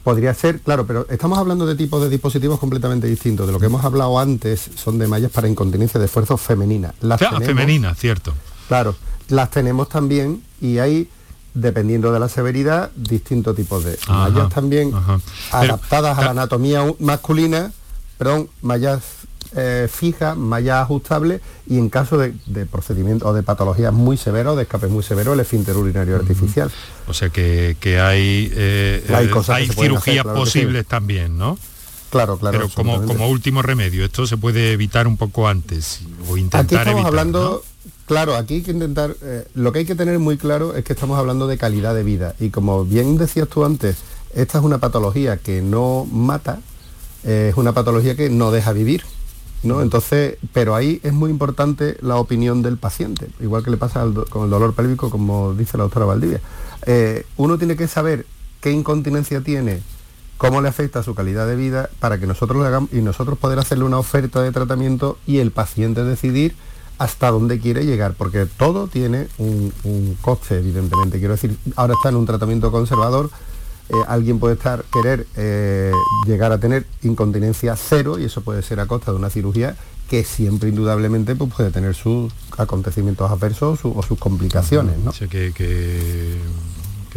[0.09, 3.47] Podría ser, claro, pero estamos hablando de tipos de dispositivos completamente distintos.
[3.47, 6.95] De lo que hemos hablado antes son de mallas para incontinencia de esfuerzo femenina.
[7.03, 8.33] Las femenina, cierto.
[8.69, 8.97] Claro,
[9.29, 11.11] las tenemos también y hay
[11.53, 14.95] dependiendo de la severidad, distintos tipos de mallas también
[15.53, 17.71] adaptadas a la anatomía masculina,
[18.17, 19.03] perdón, mallas
[19.57, 22.33] eh, fijas, mallas ajustables y en caso de,
[22.67, 26.71] procedimientos o de patologías muy severas de escape muy severo, el esfínter urinario artificial.
[27.07, 31.59] O sea que, hay, eh, hay, hay cirugías posibles también, ¿no?
[32.11, 32.59] Claro, claro.
[32.59, 36.75] Pero como, como último remedio, esto se puede evitar un poco antes o intentar Aquí
[36.75, 37.63] estamos hablando
[38.09, 40.95] Claro, aquí hay que intentar, eh, lo que hay que tener muy claro es que
[40.95, 43.99] estamos hablando de calidad de vida y como bien decías tú antes,
[44.35, 46.61] esta es una patología que no mata,
[47.25, 49.05] eh, es una patología que no deja vivir,
[49.63, 49.83] ¿no?
[49.83, 54.45] Entonces, pero ahí es muy importante la opinión del paciente, igual que le pasa con
[54.45, 56.41] el dolor pélvico, como dice la doctora Valdivia.
[56.87, 58.27] Eh, uno tiene que saber
[58.61, 59.83] qué incontinencia tiene,
[60.37, 63.39] cómo le afecta a su calidad de vida, para que nosotros le hagamos y nosotros
[63.39, 66.55] poder hacerle una oferta de tratamiento y el paciente decidir
[66.99, 69.73] hasta dónde quiere llegar, porque todo tiene un,
[70.21, 71.19] coste, evidentemente.
[71.19, 73.31] Quiero decir, ahora está en un tratamiento conservador,
[73.89, 75.93] eh, alguien puede estar, querer eh,
[76.27, 79.77] llegar a tener incontinencia cero y eso puede ser a costa de una cirugía
[80.09, 84.99] que siempre indudablemente pues, puede tener sus acontecimientos adversos o sus complicaciones.
[84.99, 85.13] ¿no?
[85.13, 86.39] que, que,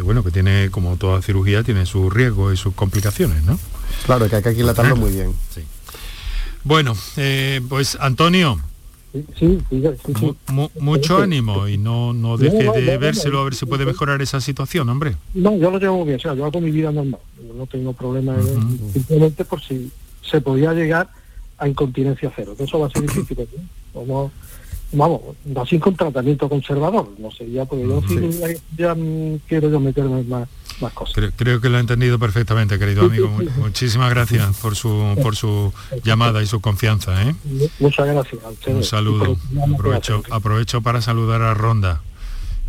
[0.01, 3.57] bueno, que tiene, como toda cirugía, tiene sus riesgos y sus complicaciones, ¿no?
[4.05, 5.33] Claro, que hay que aquilatarlo muy bien.
[6.63, 8.59] Bueno, eh, pues Antonio,
[9.37, 9.59] Sí,
[10.79, 14.87] mucho ánimo y no, no deje de vérselo a ver si puede mejorar esa situación,
[14.87, 15.15] hombre.
[15.33, 17.19] No, yo lo tengo bien, o sea, yo hago mi vida normal,
[17.57, 18.37] no tengo problema,
[18.93, 19.91] simplemente por si
[20.23, 21.09] se podía llegar
[21.57, 23.47] a incontinencia cero, que eso va a ser difícil,
[24.93, 25.21] vamos,
[25.61, 28.01] así con tratamiento conservador, no sé, ya porque yo
[28.77, 28.95] ya,
[29.47, 30.47] quiero yo meterme más,
[30.81, 31.31] más cosas.
[31.35, 33.29] Creo, que lo he entendido perfectamente, querido amigo.
[33.57, 35.73] Muchísimas gracias por su por su
[36.03, 37.23] llamada y su confianza.
[37.23, 37.35] ¿eh?
[37.79, 38.41] Muchas gracias.
[38.67, 39.37] Un saludo.
[39.73, 42.01] Aprovecho, aprovecho para saludar a Ronda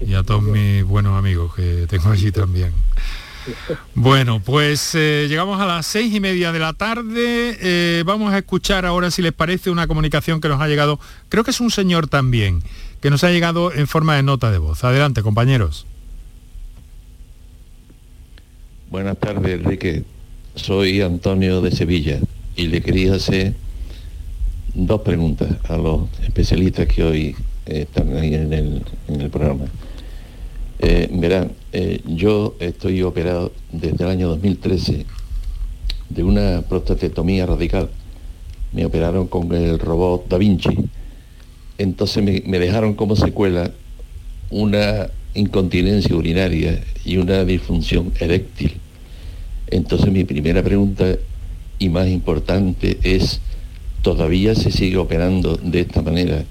[0.01, 2.73] y a todos mis buenos amigos que tengo allí también.
[3.95, 7.57] Bueno, pues eh, llegamos a las seis y media de la tarde.
[7.61, 11.45] Eh, vamos a escuchar ahora, si les parece, una comunicación que nos ha llegado, creo
[11.45, 12.63] que es un señor también,
[13.01, 14.85] que nos ha llegado en forma de nota de voz.
[14.85, 15.87] Adelante, compañeros.
[18.91, 20.05] Buenas tardes, Enrique.
[20.55, 22.21] Soy Antonio de Sevilla
[22.57, 23.55] y le quería hacer
[24.75, 29.65] dos preguntas a los especialistas que hoy están ahí en el, en el programa.
[30.79, 35.07] Eh, verán, eh, yo estoy operado desde el año 2013
[36.11, 37.89] de una prostatetomía radical.
[38.73, 40.77] Me operaron con el robot Da Vinci.
[41.79, 43.73] Entonces me, dejaron como secuela
[44.51, 48.75] una incontinencia urinaria y una disfunción eréctil.
[49.69, 51.17] Entonces mi primera pregunta
[51.79, 53.41] y más importante es,
[54.03, 56.45] ¿todavía se sigue operando de esta manera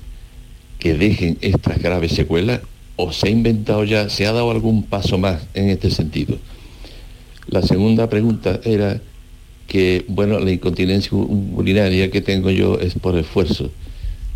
[0.80, 2.62] que dejen estas graves secuelas
[2.96, 6.38] o se ha inventado ya, se ha dado algún paso más en este sentido.
[7.48, 9.02] La segunda pregunta era
[9.68, 13.72] que, bueno, la incontinencia urinaria que tengo yo es por esfuerzo.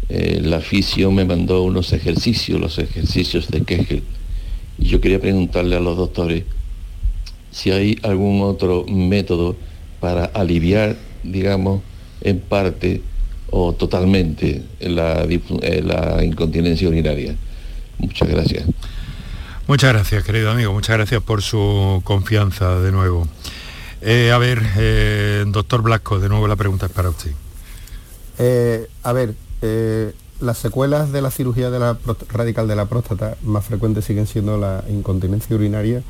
[0.09, 4.03] Eh, la fisión me mandó unos ejercicios, los ejercicios de Kegel.
[4.77, 6.43] Y yo quería preguntarle a los doctores
[7.51, 9.55] si hay algún otro método
[9.99, 11.81] para aliviar, digamos,
[12.21, 13.01] en parte
[13.49, 17.35] o totalmente la eh, incontinencia urinaria.
[17.99, 18.65] Muchas gracias.
[19.67, 20.73] Muchas gracias, querido amigo.
[20.73, 23.27] Muchas gracias por su confianza de nuevo.
[24.01, 27.31] Eh, a ver, eh, doctor Blasco, de nuevo la pregunta es para usted.
[28.37, 29.33] Eh, a ver,
[30.39, 31.97] las secuelas de la cirugía de la
[32.29, 36.03] radical de la próstata más frecuentes siguen siendo la incontinencia urinaria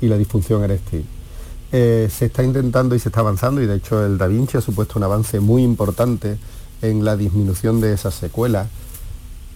[0.00, 1.04] y la disfunción eréctil.
[1.72, 5.00] se está intentando y se está avanzando, y de hecho el Da Vinci ha supuesto
[5.00, 6.38] un avance muy importante
[6.82, 8.68] en la disminución de esas secuelas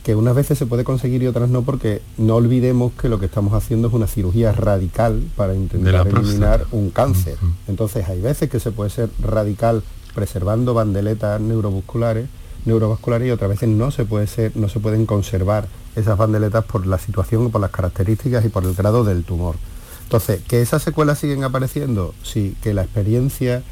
[0.05, 3.25] que unas veces se puede conseguir y otras no, porque no olvidemos que lo que
[3.25, 7.39] estamos haciendo es una cirugía radical para intentar eliminar un cáncer.
[7.67, 9.83] Entonces hay veces que se puede ser radical
[10.15, 12.29] preservando bandeletas neuromusculares,
[12.67, 16.87] neurovasculares y otras veces no se puede ser, no se pueden conservar esas bandeletas por
[16.87, 19.57] la situación, por las características y por el grado del tumor.
[20.03, 23.63] Entonces, que esas secuelas siguen apareciendo, sí, que la experiencia,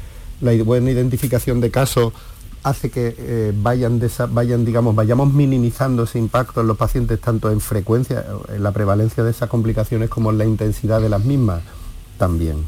[0.41, 2.11] la buena identificación de casos
[2.63, 7.59] hace que eh, vayan, vayan, digamos, vayamos minimizando ese impacto en los pacientes tanto en
[7.59, 11.61] frecuencia, en la prevalencia de esas complicaciones como en la intensidad de las mismas
[12.17, 12.65] también.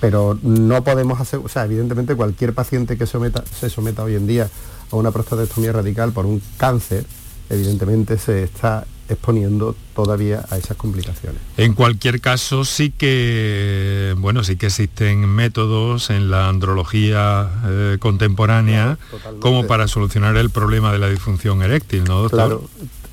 [0.00, 4.26] Pero no podemos hacer, o sea, evidentemente cualquier paciente que someta, se someta hoy en
[4.26, 4.48] día
[4.90, 7.06] a una prostatectomía radical por un cáncer,
[7.50, 11.40] evidentemente se está exponiendo todavía a esas complicaciones.
[11.56, 18.98] En cualquier caso, sí que bueno, sí que existen métodos en la andrología eh, contemporánea
[19.40, 22.38] como para solucionar el problema de la disfunción eréctil, ¿no, doctor?
[22.38, 22.64] Claro,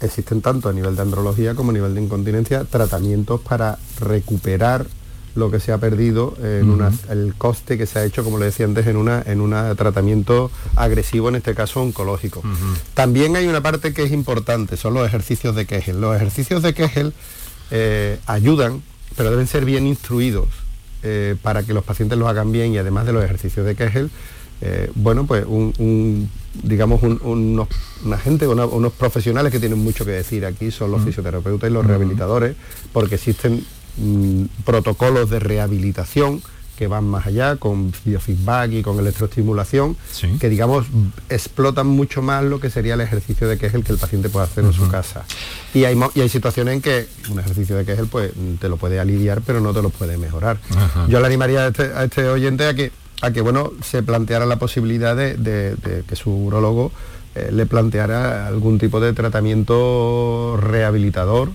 [0.01, 4.85] existen tanto a nivel de andrología como a nivel de incontinencia tratamientos para recuperar
[5.39, 8.65] lo que se ha perdido en el coste que se ha hecho, como le decía
[8.65, 12.43] antes, en una en un tratamiento agresivo, en este caso oncológico.
[12.93, 16.01] También hay una parte que es importante, son los ejercicios de Kegel.
[16.01, 17.13] Los ejercicios de Kegel
[17.71, 18.81] eh, ayudan,
[19.15, 20.47] pero deben ser bien instruidos
[21.03, 24.09] eh, para que los pacientes los hagan bien y además de los ejercicios de Kegel,
[24.61, 26.29] eh, bueno, pues un,
[26.63, 27.67] digamos unos,
[28.03, 31.85] una gente, unos profesionales que tienen mucho que decir aquí son los fisioterapeutas y los
[31.85, 32.55] rehabilitadores,
[32.91, 33.63] porque existen
[33.99, 36.41] Mm, protocolos de rehabilitación
[36.77, 39.97] que van más allá con biofeedback y con electroestimulación,
[40.39, 40.85] que digamos
[41.27, 44.63] explotan mucho más lo que sería el ejercicio de Kegel que el paciente puede hacer
[44.63, 45.25] en su casa.
[45.73, 48.31] Y hay, y hay situaciones en que un ejercicio de Kegel pues
[48.61, 50.57] te lo puede aliviar, pero no te lo puede mejorar.
[51.09, 54.57] Yo le animaría a este, este, oyente a que, a que bueno, se planteara la
[54.57, 55.75] posibilidad de,
[56.07, 56.93] que su urologo
[57.35, 61.51] eh, le planteara algún tipo de tratamiento rehabilitador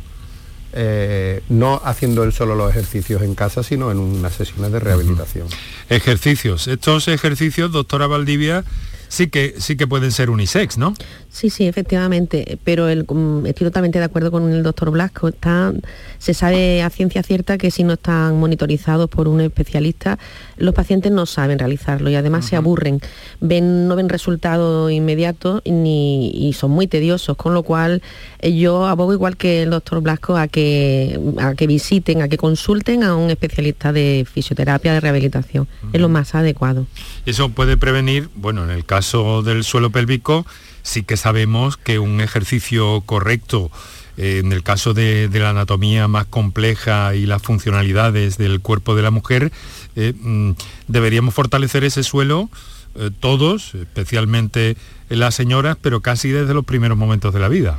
[0.77, 5.47] eh, no haciendo él solo los ejercicios en casa, sino en unas sesiones de rehabilitación.
[5.89, 6.67] Ejercicios.
[6.67, 8.65] Estos ejercicios, doctora Valdivia,
[9.14, 10.94] sí que, sí que pueden ser unisex, ¿no?
[11.31, 15.29] Sí, sí, efectivamente, pero el, mm, estoy totalmente de acuerdo con el doctor Blasco.
[15.29, 15.72] Está,
[16.18, 20.18] se sabe a ciencia cierta que si no están monitorizados por un especialista,
[20.57, 23.00] los pacientes no saben realizarlo y además se aburren,
[23.40, 28.03] ven, no ven resultados inmediatos ni, y son muy tediosos, con lo cual
[28.40, 32.37] eh, yo abogo igual que el doctor Blasco a que, a que visiten, a que
[32.37, 35.68] consulten a un especialista de fisioterapia, de rehabilitación.
[35.92, 36.87] Es lo más adecuado.
[37.27, 40.47] Eso puede prevenir, bueno, en el caso del suelo pélvico,
[40.83, 43.71] sí que sabemos que un ejercicio correcto
[44.17, 49.03] eh, en el caso de, la anatomía más compleja y las funcionalidades del cuerpo de
[49.03, 49.53] la mujer,
[49.97, 50.53] eh, mm,
[50.87, 52.49] deberíamos fortalecer ese suelo
[52.95, 54.77] eh, todos, especialmente
[55.09, 57.77] las señoras, pero casi desde los primeros momentos de la vida.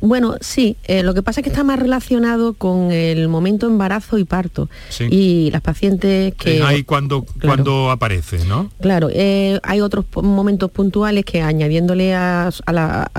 [0.00, 4.18] Bueno, sí, eh, lo que pasa es que está más relacionado con el momento embarazo
[4.18, 4.68] y parto.
[5.10, 6.58] Y las pacientes que...
[6.58, 8.70] Es ahí cuando, cuando aparece, ¿no?
[8.80, 12.50] Claro, eh, hay otros momentos puntuales que añadiéndole a,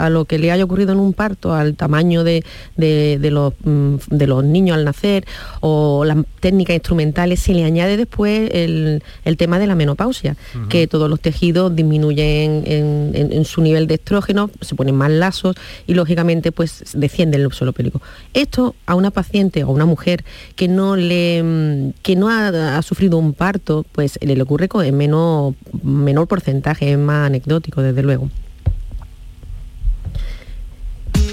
[0.09, 2.43] lo que le haya ocurrido en un parto, al tamaño de,
[2.77, 5.25] los, mm, de los niños al nacer
[5.59, 9.01] o las técnicas instrumentales, se le añade después el,
[9.37, 10.37] tema de la menopausia,
[10.69, 15.55] que todos los tejidos disminuyen en, su nivel de estrógeno, se ponen más lasos
[15.87, 18.01] y lógicamente pues pues desciende el suelo pélvico.
[18.33, 20.23] Esto a una paciente o a una mujer
[20.55, 25.55] que no, le, mm, que no ha, sufrido un parto, pues le, ocurre con menor,
[25.83, 28.29] menor porcentaje, es más anecdótico desde luego.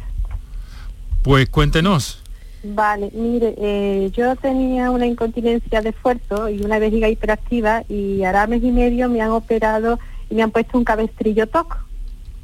[1.23, 2.21] Pues cuéntenos.
[2.63, 8.47] Vale, mire, eh, yo tenía una incontinencia de esfuerzo y una vejiga hiperactiva y hará
[8.47, 11.77] mes y medio me han operado y me han puesto un cabestrillo TOC,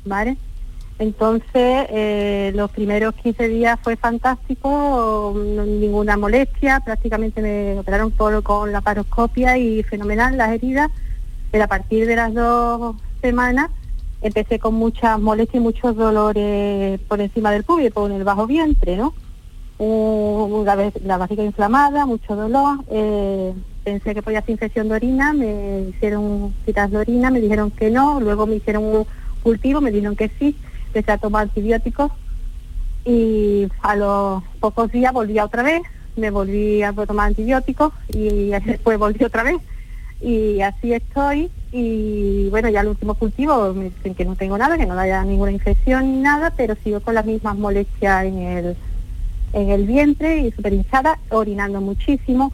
[0.05, 0.37] ¿vale?
[0.99, 8.71] Entonces, eh, los primeros 15 días fue fantástico, ninguna molestia, prácticamente me operaron todo con
[8.71, 10.91] la paroscopia y fenomenal las heridas,
[11.51, 13.71] pero a partir de las dos semanas
[14.21, 18.95] empecé con muchas molestias y muchos dolores por encima del público, en el bajo vientre,
[18.95, 19.13] ¿no?
[19.77, 22.79] Una la vasija inflamada, mucho dolor.
[22.89, 27.71] Eh, pensé que podía ser infección de orina, me hicieron citas de orina, me dijeron
[27.71, 29.05] que no, luego me hicieron un
[29.41, 30.55] cultivo, me dijeron que sí,
[30.87, 32.11] empecé a tomar antibióticos
[33.05, 35.81] y a los pocos días volví otra vez,
[36.15, 39.57] me volví a tomar antibióticos y después volví otra vez
[40.21, 44.77] y así estoy y bueno ya el último cultivo me dicen que no tengo nada,
[44.77, 48.77] que no haya ninguna infección ni nada, pero sigo con las mismas molestias en el
[49.53, 52.51] en el vientre y súper hinchada, orinando muchísimo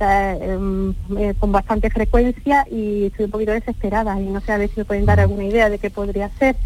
[0.00, 4.68] em, eh, con bastante frecuencia y estoy un poquito desesperada y no sé a ver
[4.68, 6.56] si me pueden dar alguna idea de qué podría ser.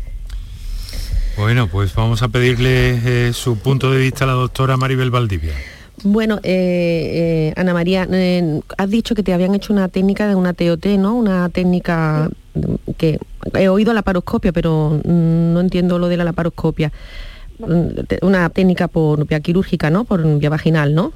[1.37, 5.55] Bueno, pues vamos a pedirle eh, su punto de vista a la doctora Maribel Valdivia.
[6.03, 8.09] Bueno, eh, Ana María,
[8.79, 11.15] has dicho que te habían hecho una técnica de una TOT, ¿no?
[11.15, 12.31] Una técnica
[12.97, 13.19] que
[13.55, 16.91] he oído la paroscopia, pero no entiendo lo de la laparoscopia.
[17.67, 20.05] Mm, una técnica por vía quirúrgica, ¿no?
[20.05, 21.13] Por vía vaginal, ¿no?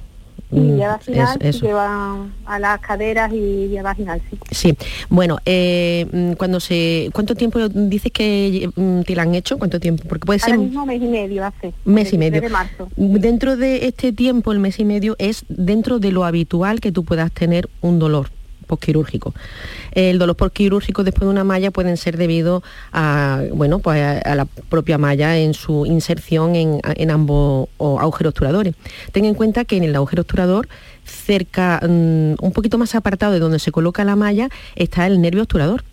[0.51, 4.39] Sí, mm, vía vaginal lleva a las caderas y vía vaginal, sí.
[4.51, 4.77] Sí,
[5.09, 8.69] bueno, eh, mm, cuando se, ¿cuánto tiempo dices que
[9.07, 9.59] te la han hecho?
[9.59, 10.05] ¿Cuánto tiempo?
[10.09, 10.59] Porque puede Ahora ser...
[10.59, 11.73] mismo mes y medio hace.
[11.85, 12.41] Mes y medio.
[12.41, 12.89] De marzo.
[12.97, 17.05] Dentro de este tiempo, el mes y medio, es dentro de lo habitual que tú
[17.05, 18.29] puedas tener un dolor
[18.65, 19.35] postquirúrgico.
[19.93, 22.63] El dolor postquirúrgico después de una malla pueden ser debido
[22.93, 28.75] a, bueno, pues a, la propia malla en su inserción en, ambos agujeros obturadores.
[29.13, 30.69] Ten en cuenta que en el agujero obturador,
[31.05, 35.43] cerca, mm, un poquito más apartado de donde se coloca la malla, está el nervio
[35.43, 35.85] obturador.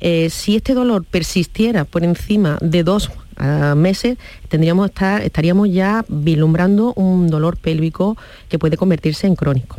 [0.00, 4.18] Eh, si este dolor persistiera por encima de dos ah, meses,
[4.48, 8.16] tendríamos estar, estaríamos ya vislumbrando un dolor pélvico
[8.48, 9.76] que puede convertirse en crónico.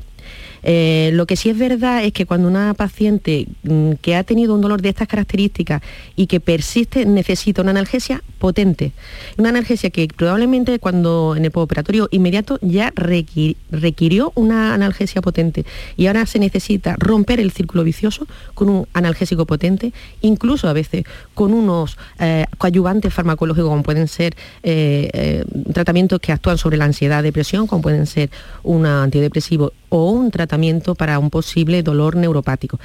[0.69, 4.53] Eh, lo que sí es verdad es que cuando una paciente mm, que ha tenido
[4.53, 5.81] un dolor de estas características
[6.17, 8.91] y que persiste necesita una analgesia potente,
[9.37, 15.65] una analgesia que probablemente cuando en el postoperatorio inmediato ya requirió una analgesia potente.
[15.95, 21.05] Y ahora se necesita romper el círculo vicioso con un analgésico potente, incluso a veces
[21.33, 27.23] con unos eh, coadyuvantes farmacológicos como pueden ser eh, tratamientos que actúan sobre la ansiedad,
[27.23, 28.29] depresión, como pueden ser
[28.63, 32.79] un antidepresivo o un tratamiento para un posible dolor neuropático.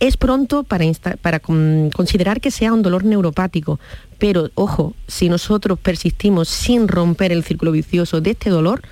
[0.00, 0.84] Es pronto para,
[1.20, 3.78] para considerar que sea un dolor neuropático,
[4.18, 8.82] pero ojo, si nosotros persistimos sin romper el círculo vicioso de este dolor,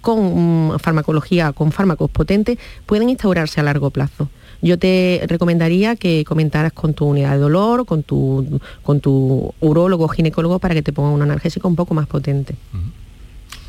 [0.00, 4.28] con mm, farmacología, con fármacos potentes, pueden instaurarse a largo plazo.
[4.62, 10.06] Yo te recomendaría que comentaras con tu unidad de dolor, con tu, con tu urólogo,
[10.08, 12.54] ginecólogo, para que te ponga un analgésico un poco más potente.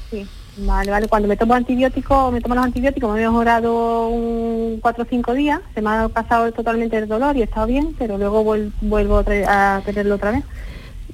[0.10, 0.26] Sí.
[0.62, 1.08] Vale, vale.
[1.08, 5.34] Cuando me tomo antibióticos, me tomo los antibióticos, me he mejorado un 4 o 5
[5.34, 8.44] días, se me ha pasado totalmente el dolor y he estado bien, pero luego
[8.82, 10.44] vuelvo a tenerlo otra vez.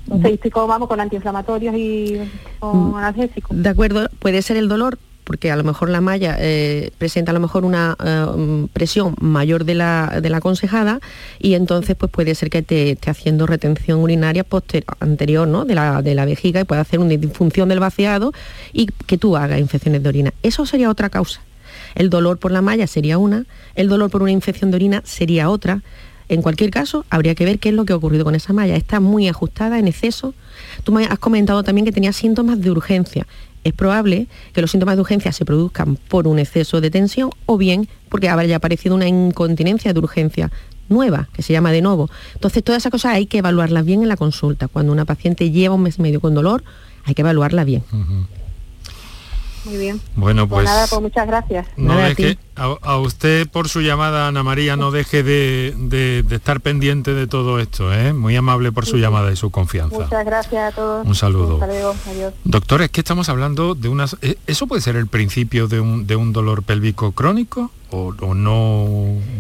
[0.05, 2.29] Entonces estoy como vamos con antiinflamatorios y
[2.59, 2.95] con mm.
[2.95, 3.61] analgésicos.
[3.61, 4.97] De acuerdo, puede ser el dolor
[5.27, 9.65] porque a lo mejor la malla eh, presenta a lo mejor una eh, presión mayor
[9.65, 11.01] de la, de la, aconsejada
[11.37, 14.45] y entonces pues puede ser que te esté haciendo retención urinaria
[15.01, 15.65] anterior ¿no?
[15.65, 18.31] de, la, de la vejiga y puede hacer una disfunción del vaciado
[18.71, 20.33] y que tú hagas infecciones de orina.
[20.43, 21.41] Eso sería otra causa.
[21.93, 23.43] El dolor por la malla sería una,
[23.75, 25.81] el dolor por una infección de orina sería otra.
[26.29, 28.75] En cualquier caso, habría que ver qué es lo que ha ocurrido con esa malla.
[28.75, 30.33] Está muy ajustada, en exceso.
[30.83, 33.25] Tú has comentado también que tenía síntomas de urgencia
[33.63, 37.57] es probable que los síntomas de urgencia se produzcan por un exceso de tensión o
[37.57, 40.51] bien porque haya aparecido una incontinencia de urgencia
[40.89, 42.09] nueva, que se llama de nuevo.
[42.33, 44.67] Entonces, todas esas cosas hay que evaluarlas bien en la consulta.
[44.67, 46.63] Cuando una paciente lleva un mes y medio con dolor,
[47.03, 47.83] hay que evaluarla bien.
[49.65, 50.01] Muy bien.
[50.15, 51.67] Bueno, pues, pues nada, pues muchas gracias.
[51.75, 57.27] No deje, a, usted por su llamada, Ana María, no deje de, estar pendiente de
[57.27, 58.13] todo esto, ¿eh?
[58.13, 59.99] Muy amable por su llamada y su confianza.
[59.99, 61.05] Muchas gracias a todos.
[61.05, 61.59] Un saludo.
[62.43, 64.17] Doctor, es que estamos hablando de unas...
[64.21, 68.87] ¿e, ¿Eso puede ser el principio de un, de un dolor pélvico crónico o, no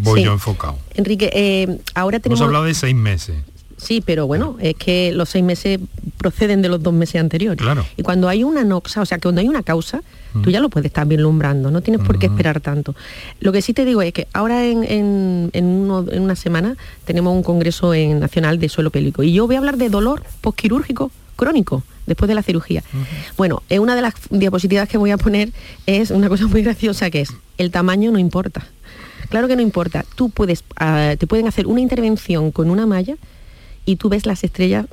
[0.01, 0.77] voy yo enfocado?
[0.95, 2.39] Enrique, eh, ahora tenemos...
[2.39, 3.37] Hemos hablado de seis meses.
[3.77, 5.79] Sí, pero bueno, es que los seis meses
[6.17, 7.61] proceden de los dos meses anteriores.
[7.61, 7.85] Claro.
[7.95, 10.01] Y cuando hay una noxa, o sea, que cuando hay una causa,
[10.43, 12.95] tú ya lo puedes estar vislumbrando, no tienes por qué esperar tanto.
[13.39, 16.75] Lo que sí te digo es que ahora en, una semana
[17.05, 20.23] tenemos un congreso en, nacional de suelo pélvico y yo voy a hablar de dolor
[20.41, 22.83] postquirúrgico crónico después de la cirugía.
[23.37, 25.51] Bueno, eh, una de las diapositivas que voy a poner
[25.85, 28.65] es una cosa muy graciosa que es, el tamaño no importa.
[29.29, 30.05] Claro que no importa.
[30.15, 33.17] Tú puedes, ah, te pueden hacer una intervención con una malla
[33.87, 34.85] y tú ves las estrellas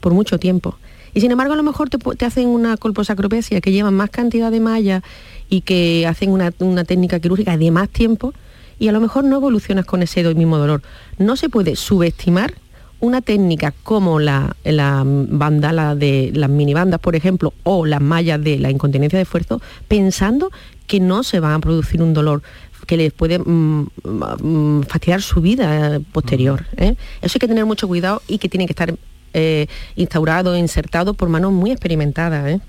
[0.00, 0.76] por mucho tiempo.
[1.14, 4.60] Y sin embargo, a lo mejor te, hacen una colposacropecia que llevan más cantidad de
[4.60, 5.02] malla
[5.48, 6.50] y que hacen una,
[6.84, 8.34] técnica quirúrgica de más tiempo
[8.78, 10.82] y a lo mejor no evolucionas con ese mismo dolor.
[11.18, 12.54] No se puede subestimar
[12.98, 18.58] una técnica como la, la banda de las minibandas, por ejemplo, o las mallas de
[18.58, 20.50] la incontinencia de esfuerzo, pensando
[20.86, 22.42] que no se va a producir un dolor
[22.90, 26.66] que les puede mm, mm, fastidiar su vida posterior.
[26.76, 26.96] ¿eh?
[27.22, 28.96] Eso hay que tener mucho cuidado y que tiene que estar
[29.32, 32.48] eh, instaurado, insertado por manos muy experimentadas.
[32.48, 32.60] ¿eh?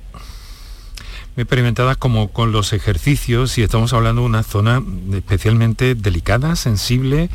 [1.35, 7.31] Muy experimentadas como con los ejercicios y estamos hablando de una zona especialmente delicada, sensible,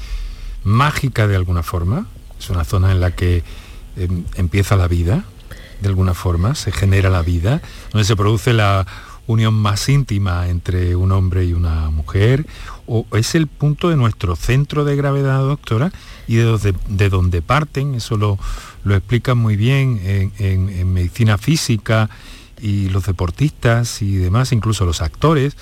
[0.63, 2.07] mágica de alguna forma.
[2.39, 3.43] Es una zona en la que
[3.97, 5.25] em, empieza la vida,
[5.81, 8.87] de alguna forma, se genera la vida, donde se produce la
[9.27, 12.47] unión más íntima entre un hombre y una mujer,
[12.87, 15.93] o es el punto de nuestro centro de gravedad, doctora,
[16.27, 18.39] y de, de donde parten, eso lo,
[18.87, 20.01] lo explican muy bien
[20.39, 22.09] en, medicina física
[22.61, 25.57] y los deportistas y demás, incluso los actores,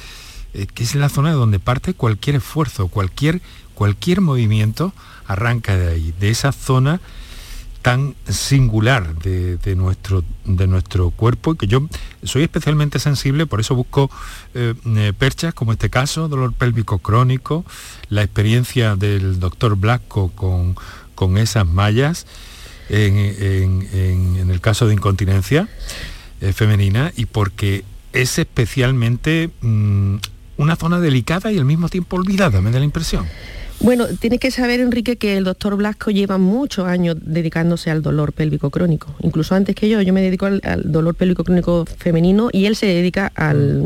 [0.52, 3.40] eh, que es la zona de donde parte cualquier esfuerzo, cualquier,
[3.74, 4.92] cualquier movimiento
[5.26, 7.00] arranca de ahí, de esa zona
[7.84, 11.86] tan singular de, nuestro, de nuestro cuerpo y que yo
[12.22, 14.10] soy especialmente sensible, por eso busco
[14.54, 17.66] eh, eh, perchas como este caso, dolor pélvico crónico,
[18.08, 20.76] la experiencia del doctor Blasco con,
[21.14, 22.26] con esas mallas
[22.88, 25.68] en, el caso de incontinencia
[26.40, 30.16] eh, femenina y porque es especialmente mm,
[30.56, 33.26] una zona delicada y al mismo tiempo olvidada, me da la impresión.
[33.80, 38.32] Bueno, tienes que saber, Enrique, que el doctor Blasco lleva muchos años dedicándose al dolor
[38.32, 39.14] pélvico crónico.
[39.20, 42.86] Incluso antes que yo, yo me dedico al, dolor pélvico crónico femenino y él se
[42.86, 43.84] dedica al,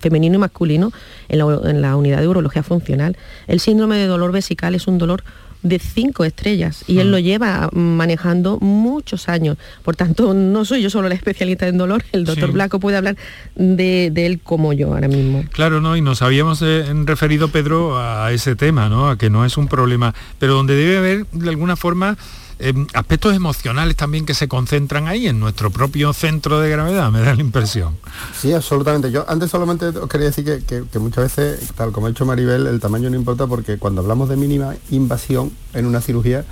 [0.00, 0.92] femenino y masculino
[1.28, 3.16] en la, en la unidad de urología funcional.
[3.46, 5.22] El síndrome de dolor vesical es un dolor
[5.68, 9.56] de cinco estrellas y él lo lleva manejando muchos años.
[9.82, 13.16] Por tanto, no soy yo solo la especialista en dolor, el doctor Blanco puede hablar
[13.54, 15.44] de, él como yo ahora mismo.
[15.50, 15.96] Claro, ¿no?
[15.96, 19.08] Y nos habíamos eh, referido, Pedro, a ese tema, ¿no?
[19.08, 22.16] A que no es un problema, pero donde debe haber de alguna forma
[22.58, 27.20] Em, aspectos emocionales también que se concentran ahí en nuestro propio centro de gravedad, me
[27.20, 27.98] da la impresión.
[28.34, 29.10] Sí, absolutamente.
[29.10, 32.80] Yo antes solamente os quería decir que, muchas veces, tal como ha hecho Maribel, el
[32.80, 36.46] tamaño no importa porque cuando hablamos de mínima invasión en una cirugía,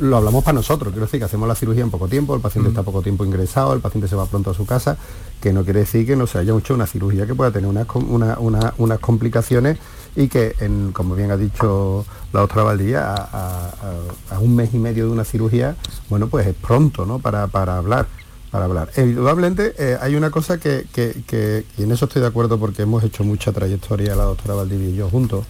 [0.00, 0.92] lo hablamos para nosotros.
[0.92, 2.72] Quiero decir que hacemos la cirugía en poco tiempo, el paciente mm.
[2.72, 4.96] está poco tiempo ingresado, el paciente se va pronto a su casa,
[5.40, 8.98] que no quiere decir que no se haya hecho una cirugía que pueda tener unas
[8.98, 9.78] complicaciones
[10.16, 15.06] y que, en, como bien ha dicho la otra Valdía, a, un mes y medio
[15.06, 15.76] de una cirugía,
[16.08, 17.18] bueno, pues es pronto, ¿no?
[17.18, 17.42] Para,
[17.76, 18.06] hablar.
[18.50, 18.90] Para hablar.
[18.96, 20.86] Indudablemente eh, hay una cosa que,
[21.76, 24.96] y en eso estoy de acuerdo porque hemos hecho mucha trayectoria la doctora Valdivia y
[24.96, 25.44] yo juntos,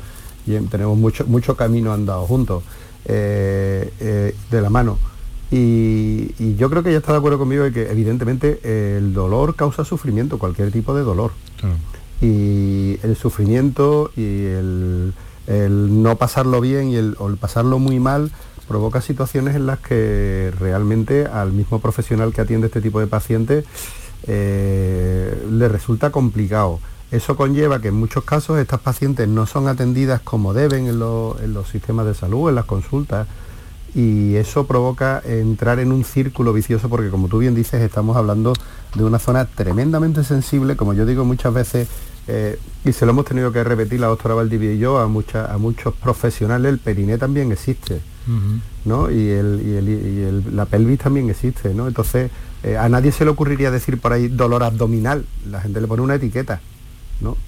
[0.47, 2.63] y tenemos mucho, mucho camino andado juntos,
[3.05, 4.99] eh, eh, de la mano.
[5.51, 8.61] Y, yo creo que ella está de acuerdo conmigo de que evidentemente
[8.97, 11.33] el dolor causa sufrimiento, cualquier tipo de dolor
[12.21, 15.15] y el sufrimiento y el,
[15.49, 18.31] no pasarlo bien y el, o el pasarlo muy mal
[18.69, 23.65] provoca situaciones en las que realmente al mismo profesional que atiende este tipo de pacientes
[24.27, 26.79] eh, le resulta complicado.
[27.11, 31.55] Eso conlleva que en muchos casos estas pacientes no son atendidas como deben en, en
[31.55, 33.27] los sistemas de salud, en las consultas,
[33.95, 38.53] y eso provoca entrar en un círculo vicioso porque como tú bien dices estamos hablando
[38.95, 41.89] de una zona tremendamente sensible, como yo digo muchas veces
[42.29, 45.59] eh, y se lo hemos tenido que repetir la doctora Valdivia y yo a, a
[45.59, 48.01] muchos profesionales, el periné también existe,
[48.85, 49.11] ¿no?
[49.11, 49.31] Y,
[50.53, 51.89] la pelvis también existe, ¿no?
[51.89, 52.31] Entonces,
[52.63, 56.03] eh, a nadie se le ocurriría decir por ahí dolor abdominal, la gente le pone
[56.03, 56.61] una etiqueta,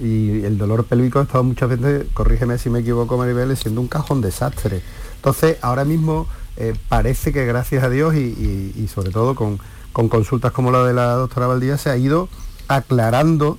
[0.01, 3.89] Y el dolor pélvico ha estado muchas veces, corrígeme si me equivoco Maribel, siendo un
[3.89, 4.83] cajón desastre.
[5.17, 9.59] Entonces, ahora mismo eh, parece que gracias a Dios y, sobre todo con,
[9.93, 12.29] con consultas como la de la doctora Valdivia se ha ido
[12.69, 13.59] aclarando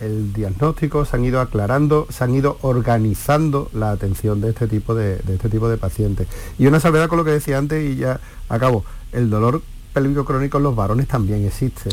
[0.00, 4.94] el diagnóstico, se han ido aclarando, se han ido organizando la atención de este tipo
[4.94, 6.26] de, este tipo de pacientes.
[6.58, 10.58] Y una salvedad con lo que decía antes y ya acabo, el dolor pélvico crónico
[10.58, 11.90] en los varones también existe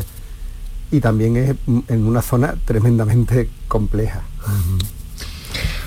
[0.90, 1.56] y también es
[1.88, 4.22] en una zona tremendamente compleja.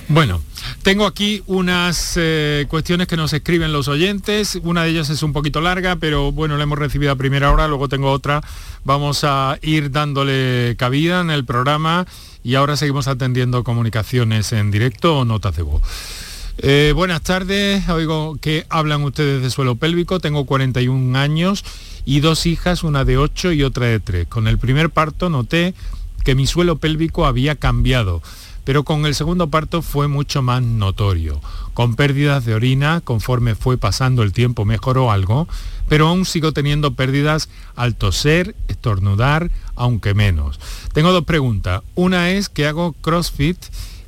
[0.10, 0.42] Bueno,
[0.84, 4.60] tengo aquí unas eh, cuestiones que nos escriben los oyentes.
[4.64, 7.68] Una de ellas es un poquito larga, pero bueno, la hemos recibido a primera hora.
[7.68, 8.42] Luego tengo otra.
[8.84, 12.06] Vamos a ir dándole cabida en el programa
[12.44, 15.82] y ahora seguimos atendiendo comunicaciones en directo o notas de voz.
[16.60, 21.66] Eh, buenas tardes, oigo que hablan ustedes de suelo pélvico, tengo 41 años
[22.06, 24.28] y dos hijas, una de 8 y otra de 3.
[24.28, 25.74] Con el primer parto noté
[26.24, 28.22] que mi suelo pélvico había cambiado
[28.64, 31.42] pero con el segundo parto fue mucho más notorio.
[31.74, 35.48] Con pérdidas de orina, conforme fue pasando el tiempo mejoró algo,
[35.90, 40.60] pero aún sigo teniendo pérdidas al toser, estornudar, aunque menos.
[40.94, 41.82] Tengo dos preguntas.
[41.96, 43.58] Una es que hago CrossFit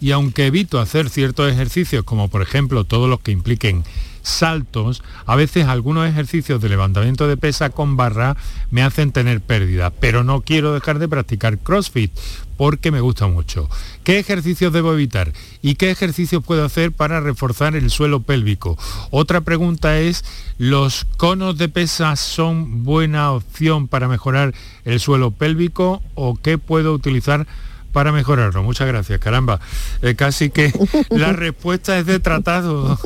[0.06, 3.84] y aunque evito hacer ciertos ejercicios, como por ejemplo todos los que impliquen
[4.22, 8.38] saltos, a veces algunos ejercicios de levantamiento de pesa con barra
[8.70, 12.12] me hacen tener pérdida, pero no quiero dejar de practicar CrossFit
[12.56, 13.68] porque me gusta mucho.
[14.04, 15.34] ¿Qué ejercicios debo evitar?
[15.64, 18.78] ¿Y qué ejercicios puedo hacer para reforzar el suelo pélvico?
[19.10, 20.24] Otra pregunta es,
[20.60, 24.54] ¿los conos de pesa son buena opción para mejorar
[24.84, 27.48] el suelo pélvico o qué puedo utilizar
[27.96, 28.62] para mejorarlo.
[28.62, 29.62] Muchas gracias, caramba.
[30.02, 30.74] Eh, casi que
[31.12, 33.00] la respuesta es de tratado.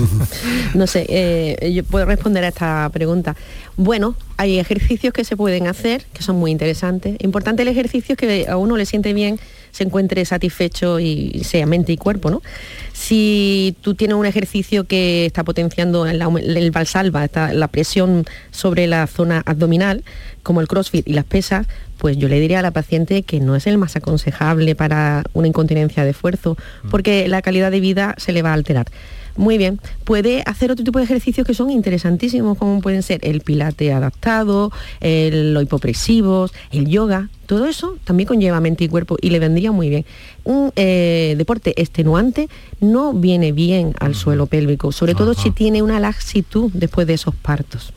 [0.74, 3.34] no sé, eh, yo puedo responder a esta pregunta.
[3.76, 7.16] Bueno, hay ejercicios que se pueden hacer, que son muy interesantes.
[7.18, 9.40] Importante el ejercicio es que a uno le siente bien,
[9.72, 12.42] se encuentre satisfecho y sea mente y cuerpo, ¿no?
[12.92, 19.08] Si tú tienes un ejercicio que está potenciando el, el valsalva, la presión sobre la
[19.08, 20.04] zona abdominal,
[20.44, 21.66] como el crossfit y las pesas,
[22.02, 25.46] pues yo le diría a la paciente que no es el más aconsejable para una
[25.46, 26.88] incontinencia de esfuerzo, mm.
[26.88, 28.86] porque la calidad de vida se le va a alterar.
[29.36, 33.42] Muy bien, puede hacer otro tipo de ejercicios que son interesantísimos, como pueden ser el
[33.42, 39.30] pilate adaptado, el, los hipopresivos, el yoga, todo eso también conlleva mente y cuerpo y
[39.30, 40.04] le vendría muy bien.
[40.42, 42.48] Un eh, deporte extenuante
[42.80, 47.36] no viene bien al suelo pélvico, sobre todo si tiene una laxitud después de esos
[47.36, 47.92] partos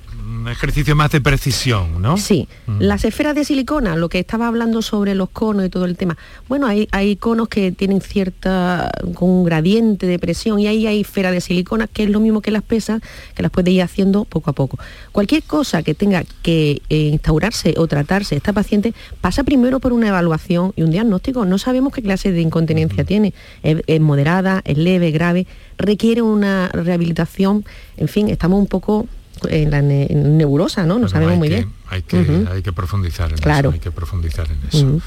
[0.47, 2.17] ejercicio más de precisión, ¿no?
[2.17, 2.47] Sí.
[2.67, 2.79] Mm.
[2.79, 6.17] Las esferas de silicona, lo que estaba hablando sobre los conos y todo el tema.
[6.47, 11.01] Bueno, hay, hay conos que tienen cierta, con un gradiente de presión y ahí hay
[11.01, 13.01] esferas de silicona, que es lo mismo que las pesas,
[13.33, 14.77] que las puede ir haciendo poco a poco.
[15.11, 20.07] Cualquier cosa que tenga que eh, instaurarse o tratarse esta paciente pasa primero por una
[20.07, 21.45] evaluación y un diagnóstico.
[21.45, 23.33] No sabemos qué clase de incontinencia tiene.
[23.63, 27.65] es moderada, es leve, grave, requiere una rehabilitación.
[27.97, 29.07] En fin, estamos un poco
[29.49, 30.99] en la neurosa, ¿no?
[30.99, 31.71] No sabemos muy bien.
[31.89, 33.71] Hay que, hay que profundizar en eso.
[33.71, 35.01] Hay que profundizar en eso.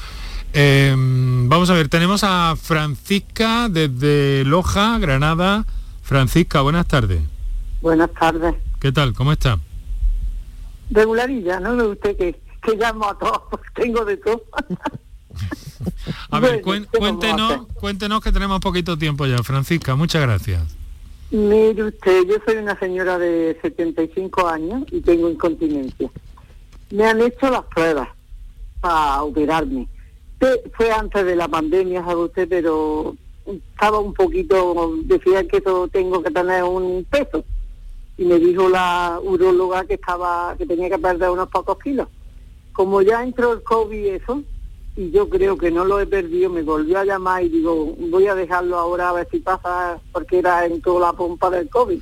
[0.51, 5.65] Em, vamos a ver, tenemos a Francisca desde Loja, Granada.
[6.01, 7.21] Francisca, buenas tardes.
[7.81, 8.55] Buenas tardes.
[8.79, 9.13] ¿Qué tal?
[9.13, 9.59] ¿Cómo está?
[10.89, 11.75] Regularilla, ¿no?
[11.89, 13.41] Usted que, que llamo a todos,
[13.75, 14.43] tengo de todo.
[16.31, 19.43] a ver, cuéntenos, cuéntenos que tenemos poquito tiempo ya.
[19.43, 20.78] Francisca, muchas gracias.
[21.31, 26.09] Mire usted, yo soy una señora de 75 años y tengo incontinencia.
[26.89, 28.09] Me han hecho las pruebas
[28.81, 29.87] para operarme.
[30.73, 33.15] Fue antes de la pandemia, sabe usted, pero
[33.45, 37.43] estaba un poquito, decía que eso tengo que tener un peso.
[38.17, 42.07] Y me dijo la uróloga que estaba, que tenía que perder unos pocos kilos.
[42.73, 44.43] Como ya entró el COVID eso,
[44.99, 48.27] y yo creo que no lo he perdido, me volvió a llamar y digo, voy
[48.27, 52.01] a dejarlo ahora a ver si pasa, porque era en toda la pompa del COVID.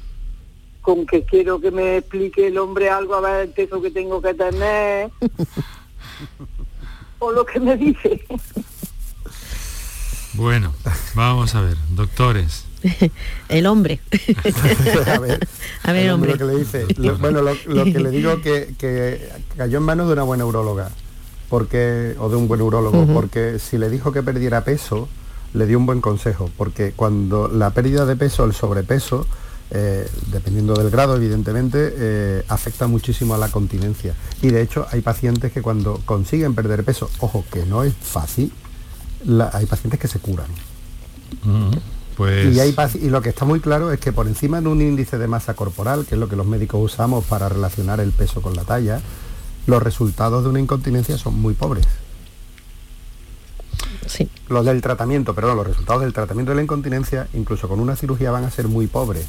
[0.82, 4.20] Con que quiero que me explique el hombre algo, a ver el peso que tengo
[4.20, 5.12] que tener,
[7.20, 8.26] o lo que me dice.
[10.34, 10.74] Bueno,
[11.14, 12.66] vamos a ver, doctores.
[13.50, 14.00] el hombre.
[15.84, 16.32] a ver, hombre.
[16.32, 16.88] Lo que le dice,
[17.20, 20.90] bueno, lo, que le digo que, que cayó en manos de una buena urologa
[21.50, 25.08] porque, o de un buen urólogo, porque si le dijo que perdiera peso,
[25.54, 29.26] le dio un buen consejo, porque cuando la pérdida de peso, el sobrepeso,
[29.72, 34.14] eh, dependiendo del grado, evidentemente, eh, afecta muchísimo a la continencia.
[34.42, 38.52] Y de hecho hay pacientes que cuando consiguen perder peso, ojo, que no es fácil,
[39.52, 40.48] hay pacientes que se curan.
[42.16, 42.56] Pues...
[42.56, 45.18] Y, hay, y lo que está muy claro es que por encima de un índice
[45.18, 48.56] de masa corporal, que es lo que los médicos usamos para relacionar el peso con
[48.56, 49.02] la talla,
[49.68, 51.86] los resultados de una incontinencia son muy pobres.
[54.08, 54.30] Sí.
[54.48, 58.32] Los del tratamiento, perdón, los resultados del tratamiento de la incontinencia, incluso con una cirugía,
[58.32, 59.26] van a ser muy pobres.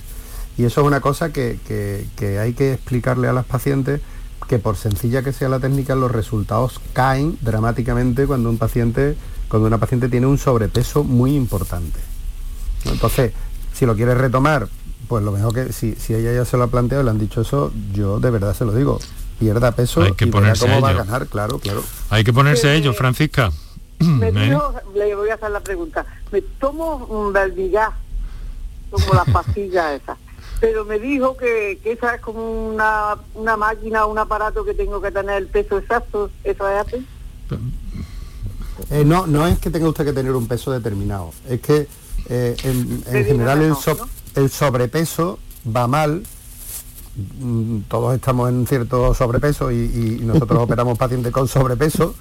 [0.57, 1.59] Y eso es una cosa que,
[2.41, 4.01] hay que explicarle a las pacientes
[4.49, 9.16] que por sencilla que sea la técnica, los resultados caen dramáticamente cuando un paciente,
[9.49, 11.99] cuando una paciente tiene un sobrepeso muy importante.
[12.86, 13.32] Entonces,
[13.74, 14.68] si lo quieres retomar,
[15.07, 17.18] pues lo mejor que si, si ella ya se lo ha planteado y le han
[17.18, 18.99] dicho eso, yo de verdad se lo digo,
[19.39, 21.82] pierda peso hay que y ponerse cómo va a ganar, claro, claro.
[22.11, 23.53] Hay que ponerse a ello, Francisca.
[23.99, 26.05] Me dijo, le voy a hacer la pregunta.
[26.32, 27.95] Me tomo un Verdigaz,
[28.91, 30.18] como las pastillas esas,
[30.61, 35.01] pero me dijo que, que esa es como una, una máquina, un aparato que tengo
[35.01, 37.07] que tener el peso exacto, ¿eso es así?
[38.91, 41.86] Eh, no, no es que tenga usted que tener un peso determinado, es que
[42.28, 43.74] eh, en, general el,
[44.34, 46.24] el sobrepeso va mal
[47.89, 52.14] todos estamos en cierto sobrepeso y, nosotros operamos pacientes con sobrepeso,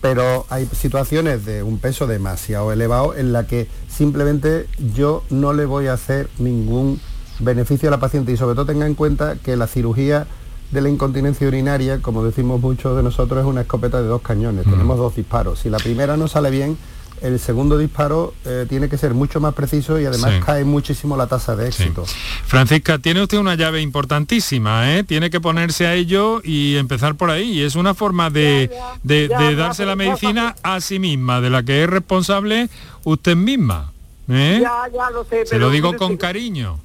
[0.00, 5.64] pero hay situaciones de un peso demasiado elevado en la que simplemente yo no le
[5.64, 7.00] voy a hacer ningún
[7.40, 8.32] beneficio a la paciente.
[8.32, 10.26] Y sobre todo tenga en cuenta que la cirugía
[10.70, 14.64] de la incontinencia urinaria, como decimos muchos de nosotros, es una escopeta de dos cañones,
[14.64, 15.60] tenemos dos disparos.
[15.60, 16.76] Si la primera no sale bien,
[17.22, 21.26] el segundo disparo eh, tiene que ser mucho más preciso y además cae muchísimo la
[21.26, 22.04] tasa de éxito.
[22.46, 25.04] Francisca, tiene usted una llave importantísima, ¿eh?
[25.04, 27.50] tiene que ponerse a ello y empezar por ahí.
[27.52, 28.70] Y es una forma de,
[29.02, 32.68] darse la medicina a sí misma, de la que es responsable
[33.04, 33.92] usted misma.
[34.28, 34.60] ¿eh?
[34.62, 35.46] Ya, ya lo sé.
[35.46, 36.78] Se lo digo con cariño.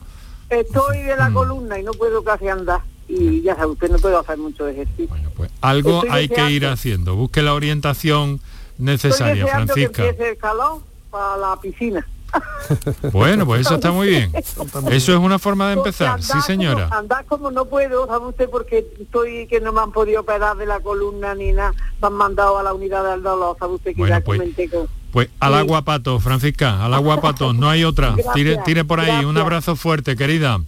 [0.50, 1.34] Estoy de la mm.
[1.34, 5.08] columna y no puedo casi andar y ya sabe, usted no puede hacer mucho ejercicio.
[5.08, 7.16] Bueno, pues algo hay que ir haciendo.
[7.16, 8.40] Busque la orientación
[8.80, 10.04] Francisca.
[10.04, 12.06] Que empiece el calor para la piscina.
[13.12, 14.32] Bueno, pues eso está muy bien.
[14.92, 16.84] Eso es una forma de empezar, sí señora.
[16.86, 20.56] Como, andar como no puedo, sabe usted, porque estoy que no me han podido operar
[20.58, 23.96] de la columna ni nada, me han mandado a la unidad del dolor, sabe usted
[23.96, 24.88] que ya pues, comenté con...
[25.12, 28.16] Pues al agua pato, Francisca, al agua pato, no hay otra.
[28.34, 30.60] tire, tire por ahí, un abrazo fuerte, querida.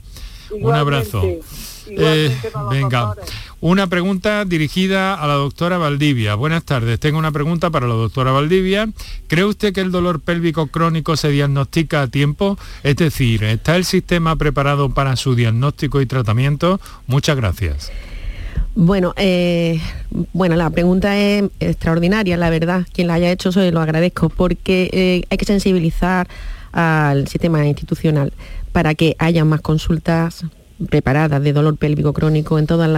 [0.49, 1.22] un abrazo.
[1.88, 2.36] Eh,
[2.70, 3.14] venga,
[3.62, 6.36] una pregunta dirigida a la doctora Valdivia.
[6.36, 6.99] Buenas tardes.
[6.99, 8.89] Tengo una pregunta para la doctora Valdivia.
[9.28, 12.57] ¿Cree usted que el dolor pélvico crónico se diagnostica a tiempo?
[12.84, 16.82] Es decir, ¿está el sistema preparado para su diagnóstico y tratamiento?
[17.05, 17.91] Muchas gracias.
[18.74, 19.80] Bueno, eh,
[20.34, 22.88] bueno, la pregunta es extraordinaria, la verdad.
[22.91, 26.28] Quien la haya hecho, se lo agradezco, porque eh, hay que sensibilizar
[26.72, 28.34] al sistema institucional
[28.72, 30.45] para que haya más consultas,
[30.89, 32.89] preparadas de dolor pélvico crónico en todas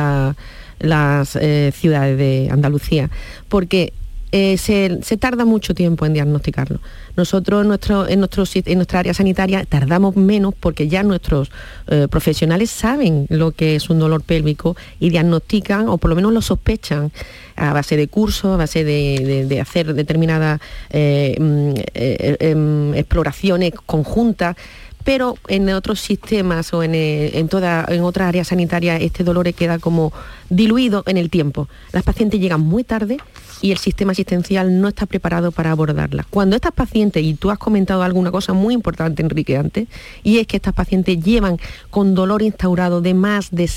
[0.80, 3.10] las eh, ciudades de Andalucía,
[3.50, 3.94] porque
[4.36, 6.80] eh, se, tarda mucho tiempo en diagnosticarlo.
[7.16, 11.52] Nosotros nuestro, en, nuestro, en nuestra área sanitaria tardamos menos porque ya nuestros
[11.88, 16.34] eh, profesionales saben lo que es un dolor pélvico y diagnostican o por lo menos
[16.34, 17.12] lo sospechan
[17.56, 20.60] a base de cursos, a base de, hacer determinadas
[20.90, 24.56] mm, em, exploraciones conjuntas
[25.04, 29.80] pero en otros sistemas o eh, en, toda, en otras áreas sanitarias este dolor queda
[29.80, 30.14] como
[30.50, 31.68] diluido en el tiempo.
[31.92, 33.18] Las pacientes llegan muy tarde
[33.64, 36.26] y el sistema asistencial no está preparado para abordarlas.
[36.30, 39.88] Cuando estas pacientes, y tú has comentado alguna cosa muy importante, Enrique, antes,
[40.22, 41.58] y es que estas pacientes llevan
[41.90, 43.70] con dolor instaurado de más de,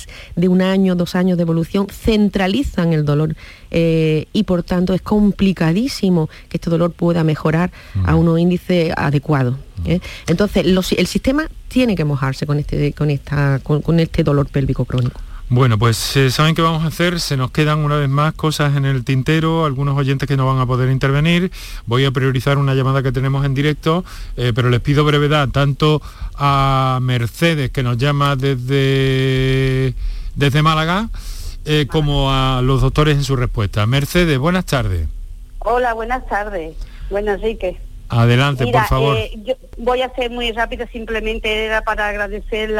[0.48, 3.36] un año, dos años de evolución, centralizan el dolor
[3.70, 7.70] eh, y por tanto es complicadísimo que este dolor pueda mejorar
[8.04, 9.56] a unos índices adecuados.
[9.84, 10.00] ¿eh?
[10.26, 15.20] Entonces, el sistema tiene que mojarse con este, con, esta, con este dolor pélvico crónico.
[15.48, 18.76] Bueno, pues eh, saben qué vamos a hacer, se nos quedan una vez más cosas
[18.76, 21.52] en el tintero, algunos oyentes que no van a poder intervenir,
[21.86, 24.04] voy a priorizar una llamada que tenemos en directo,
[24.36, 26.02] eh, pero les pido brevedad tanto
[26.34, 29.94] a Mercedes, que nos llama desde,
[30.34, 31.10] desde Málaga,
[31.66, 33.84] eh, como a los doctores en su respuesta.
[33.86, 35.08] Mercedes, buenas tardes.
[35.58, 36.76] Hola, buenas tardes.
[37.10, 37.76] Buenas, Enrique.
[38.08, 39.16] Adelante, por favor.
[39.16, 42.70] Eh, yo voy a ser muy rápida, simplemente era para agradecer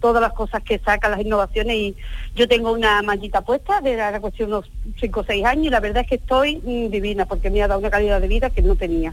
[0.00, 1.96] todas las cosas que saca, las innovaciones y
[2.36, 4.70] yo tengo una mallita puesta de la cuestión unos
[5.00, 7.68] 5 o 6 años y la verdad es que estoy mm, divina porque me ha
[7.68, 9.12] dado una calidad de vida que no tenía.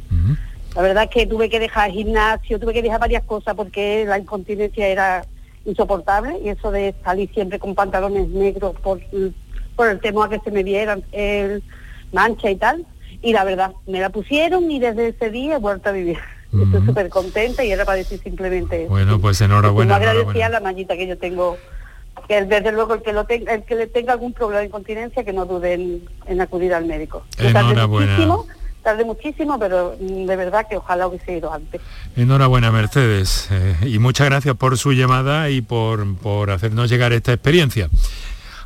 [0.75, 4.19] La verdad es que tuve que dejar gimnasio, tuve que dejar varias cosas porque la
[4.19, 5.25] incontinencia era
[5.65, 9.01] insoportable y eso de salir siempre con pantalones negros por,
[9.75, 11.63] por el temor a que se me vieran el
[12.11, 12.85] mancha y tal
[13.25, 16.17] y la verdad, me la pusieron y desde ese día he vuelto a vivir.
[16.53, 18.89] Estoy súper contenta y era para decir simplemente eso.
[18.89, 19.97] Bueno, pues enhorabuena.
[19.97, 21.57] Me agradecía la mallita que yo tengo,
[22.27, 25.23] que desde luego el que, lo tenga, el que le tenga algún problema de incontinencia,
[25.23, 27.25] que no dude en, acudir al médico.
[27.39, 28.15] Enhorabuena.
[28.85, 31.81] Tardé muchísimo, pero mm, de verdad que ojalá hubiese ido antes.
[32.15, 33.47] Enhorabuena, Mercedes.
[33.49, 37.89] Eh, y muchas gracias por su llamada y por, por hacernos llegar esta experiencia.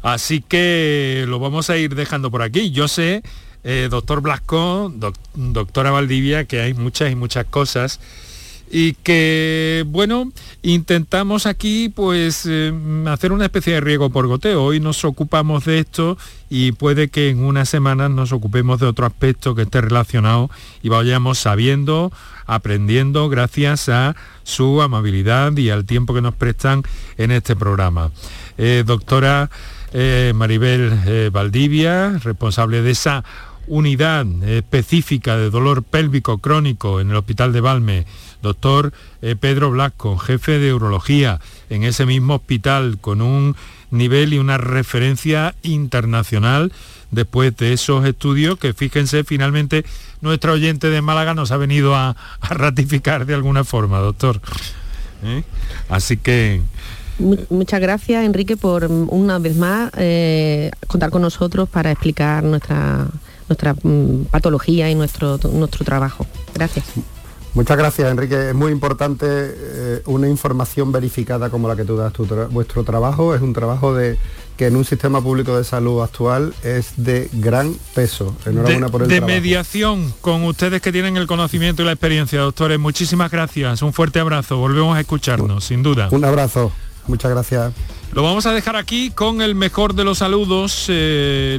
[0.02, 2.72] Así que lo vamos a ir dejando por aquí.
[2.72, 3.24] Yo sé
[3.64, 4.92] eh, doctor Blasco,
[5.36, 8.02] doctora Valdivia, que hay muchas y muchas cosas
[8.72, 12.72] y que, bueno, intentamos aquí pues eh,
[13.08, 14.64] hacer una especie de riego por goteo.
[14.64, 16.18] Hoy nos ocupamos de esto
[16.50, 20.50] y puede que en unas semanas nos ocupemos de otro aspecto que esté relacionado
[20.84, 22.12] y vayamos sabiendo,
[22.46, 26.84] aprendiendo gracias a su amabilidad y al tiempo que nos prestan
[27.18, 28.12] en este programa.
[28.58, 29.50] Eh, doctora
[30.36, 33.24] Maribel Valdivia, responsable de esa
[33.70, 38.06] unidad específica de dolor pélvico crónico en el Hospital de Valme,
[38.42, 43.56] doctor eh, Pedro Blasco, jefe de urología en ese mismo hospital con un
[43.92, 46.72] nivel y una referencia internacional
[47.12, 49.84] después de esos estudios que fíjense finalmente
[50.22, 54.40] nuestra oyente de Málaga nos ha venido a, ratificar de alguna forma, doctor.
[55.24, 55.44] ¿Eh?
[55.90, 56.62] Así que
[57.50, 63.08] Muchas gracias, Enrique, por una vez más eh, contar con nosotros para explicar nuestra
[63.50, 66.26] nuestra mm, patología y nuestro, nuestro trabajo.
[66.54, 66.86] Gracias.
[67.54, 68.50] Muchas gracias, Enrique.
[68.50, 72.14] Es muy importante eh, una información verificada como la que tú das.
[72.14, 74.18] Tu vuestro trabajo es un trabajo de
[74.56, 78.36] que en un sistema público de salud actual es de gran peso.
[78.46, 82.42] Enhorabuena de, por el De mediación con ustedes que tienen el conocimiento y la experiencia,
[82.42, 82.78] doctores.
[82.78, 83.82] Muchísimas gracias.
[83.82, 84.58] Un fuerte abrazo.
[84.58, 86.10] Volvemos a escucharnos, sin duda.
[86.12, 86.72] Un abrazo.
[87.08, 87.74] Muchas gracias.
[88.12, 90.86] Lo vamos a dejar aquí con el mejor de los saludos.
[90.90, 91.58] Eh,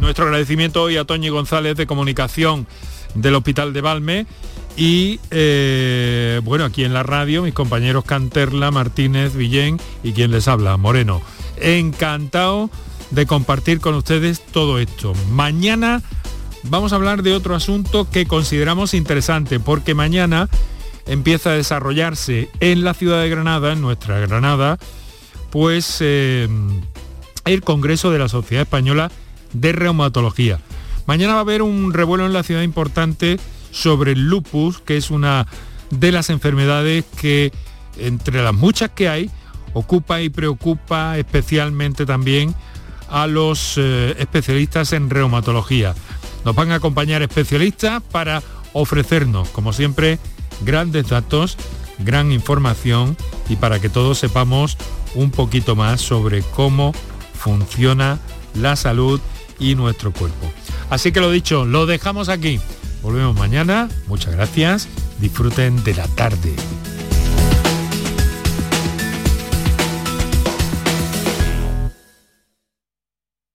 [0.00, 2.66] nuestro agradecimiento hoy a Toñi González de Comunicación
[3.14, 4.26] del Hospital de Valme.
[4.76, 10.48] Y eh, bueno, aquí en la radio, mis compañeros Canterla, Martínez, Villén y quien les
[10.48, 11.22] habla, Moreno.
[11.58, 12.70] Encantado
[13.10, 15.14] de compartir con ustedes todo esto.
[15.30, 16.02] Mañana
[16.64, 20.50] vamos a hablar de otro asunto que consideramos interesante porque mañana
[21.06, 24.78] empieza a desarrollarse en la ciudad de Granada, en nuestra Granada,
[25.50, 26.48] pues eh,
[27.46, 29.10] el Congreso de la Sociedad Española
[29.54, 30.58] de Reumatología.
[31.06, 33.38] Mañana va a haber un revuelo en la ciudad importante
[33.76, 35.46] sobre el lupus, que es una
[35.90, 37.52] de las enfermedades que,
[37.98, 39.30] entre las muchas que hay,
[39.74, 42.54] ocupa y preocupa especialmente también
[43.10, 45.94] a los eh, especialistas en reumatología.
[46.44, 50.18] Nos van a acompañar especialistas para ofrecernos, como siempre,
[50.62, 51.58] grandes datos,
[51.98, 53.16] gran información
[53.48, 54.78] y para que todos sepamos
[55.14, 56.92] un poquito más sobre cómo
[57.34, 58.18] funciona
[58.54, 59.20] la salud
[59.58, 60.50] y nuestro cuerpo.
[60.88, 62.58] Así que lo dicho, lo dejamos aquí.
[63.06, 63.88] Volvemos mañana.
[64.08, 64.88] Muchas gracias.
[65.20, 66.52] Disfruten de la tarde.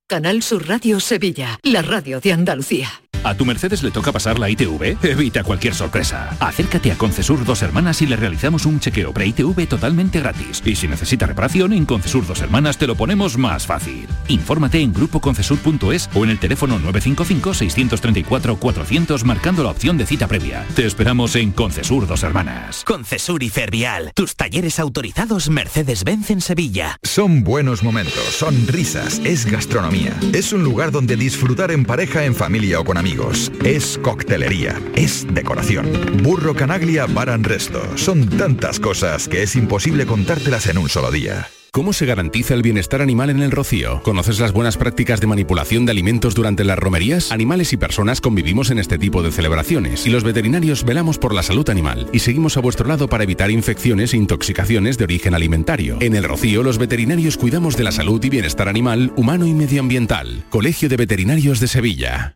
[0.08, 2.88] Canal Sur Radio Sevilla, la radio de Andalucía.
[3.24, 4.98] ¿A tu Mercedes le toca pasar la ITV?
[5.04, 6.36] Evita cualquier sorpresa.
[6.40, 10.64] Acércate a Concesur Dos Hermanas y le realizamos un chequeo pre-ITV totalmente gratis.
[10.66, 14.08] Y si necesita reparación, en Concesur Dos Hermanas te lo ponemos más fácil.
[14.28, 20.66] Infórmate en grupoconcesur.es o en el teléfono 955-634-400 marcando la opción de cita previa.
[20.76, 22.84] Te esperamos en Concesur Dos Hermanas.
[22.86, 26.98] Concesur y Fervial, tus talleres autorizados Mercedes-Benz en Sevilla.
[27.04, 30.18] Son buenos momentos, son risas, es gastronomía.
[30.34, 35.28] Es un lugar donde disfrutar en pareja, en familia o con amigos es coctelería, es
[35.34, 35.86] decoración.
[36.24, 37.82] Burro Canaglia Baran Resto.
[37.98, 41.50] Son tantas cosas que es imposible contártelas en un solo día.
[41.74, 44.02] ¿Cómo se garantiza el bienestar animal en el rocío?
[44.04, 47.34] ¿Conoces las buenas prácticas de manipulación de alimentos durante las romerías?
[47.34, 51.44] Animales y personas convivimos en este tipo de celebraciones y los veterinarios velamos por la
[51.44, 55.98] salud animal y seguimos a vuestro lado para evitar infecciones e intoxicaciones de origen alimentario.
[56.00, 60.46] En el rocío los veterinarios cuidamos de la salud y bienestar animal, humano y medioambiental.
[60.50, 62.36] Colegio de Veterinarios de Sevilla.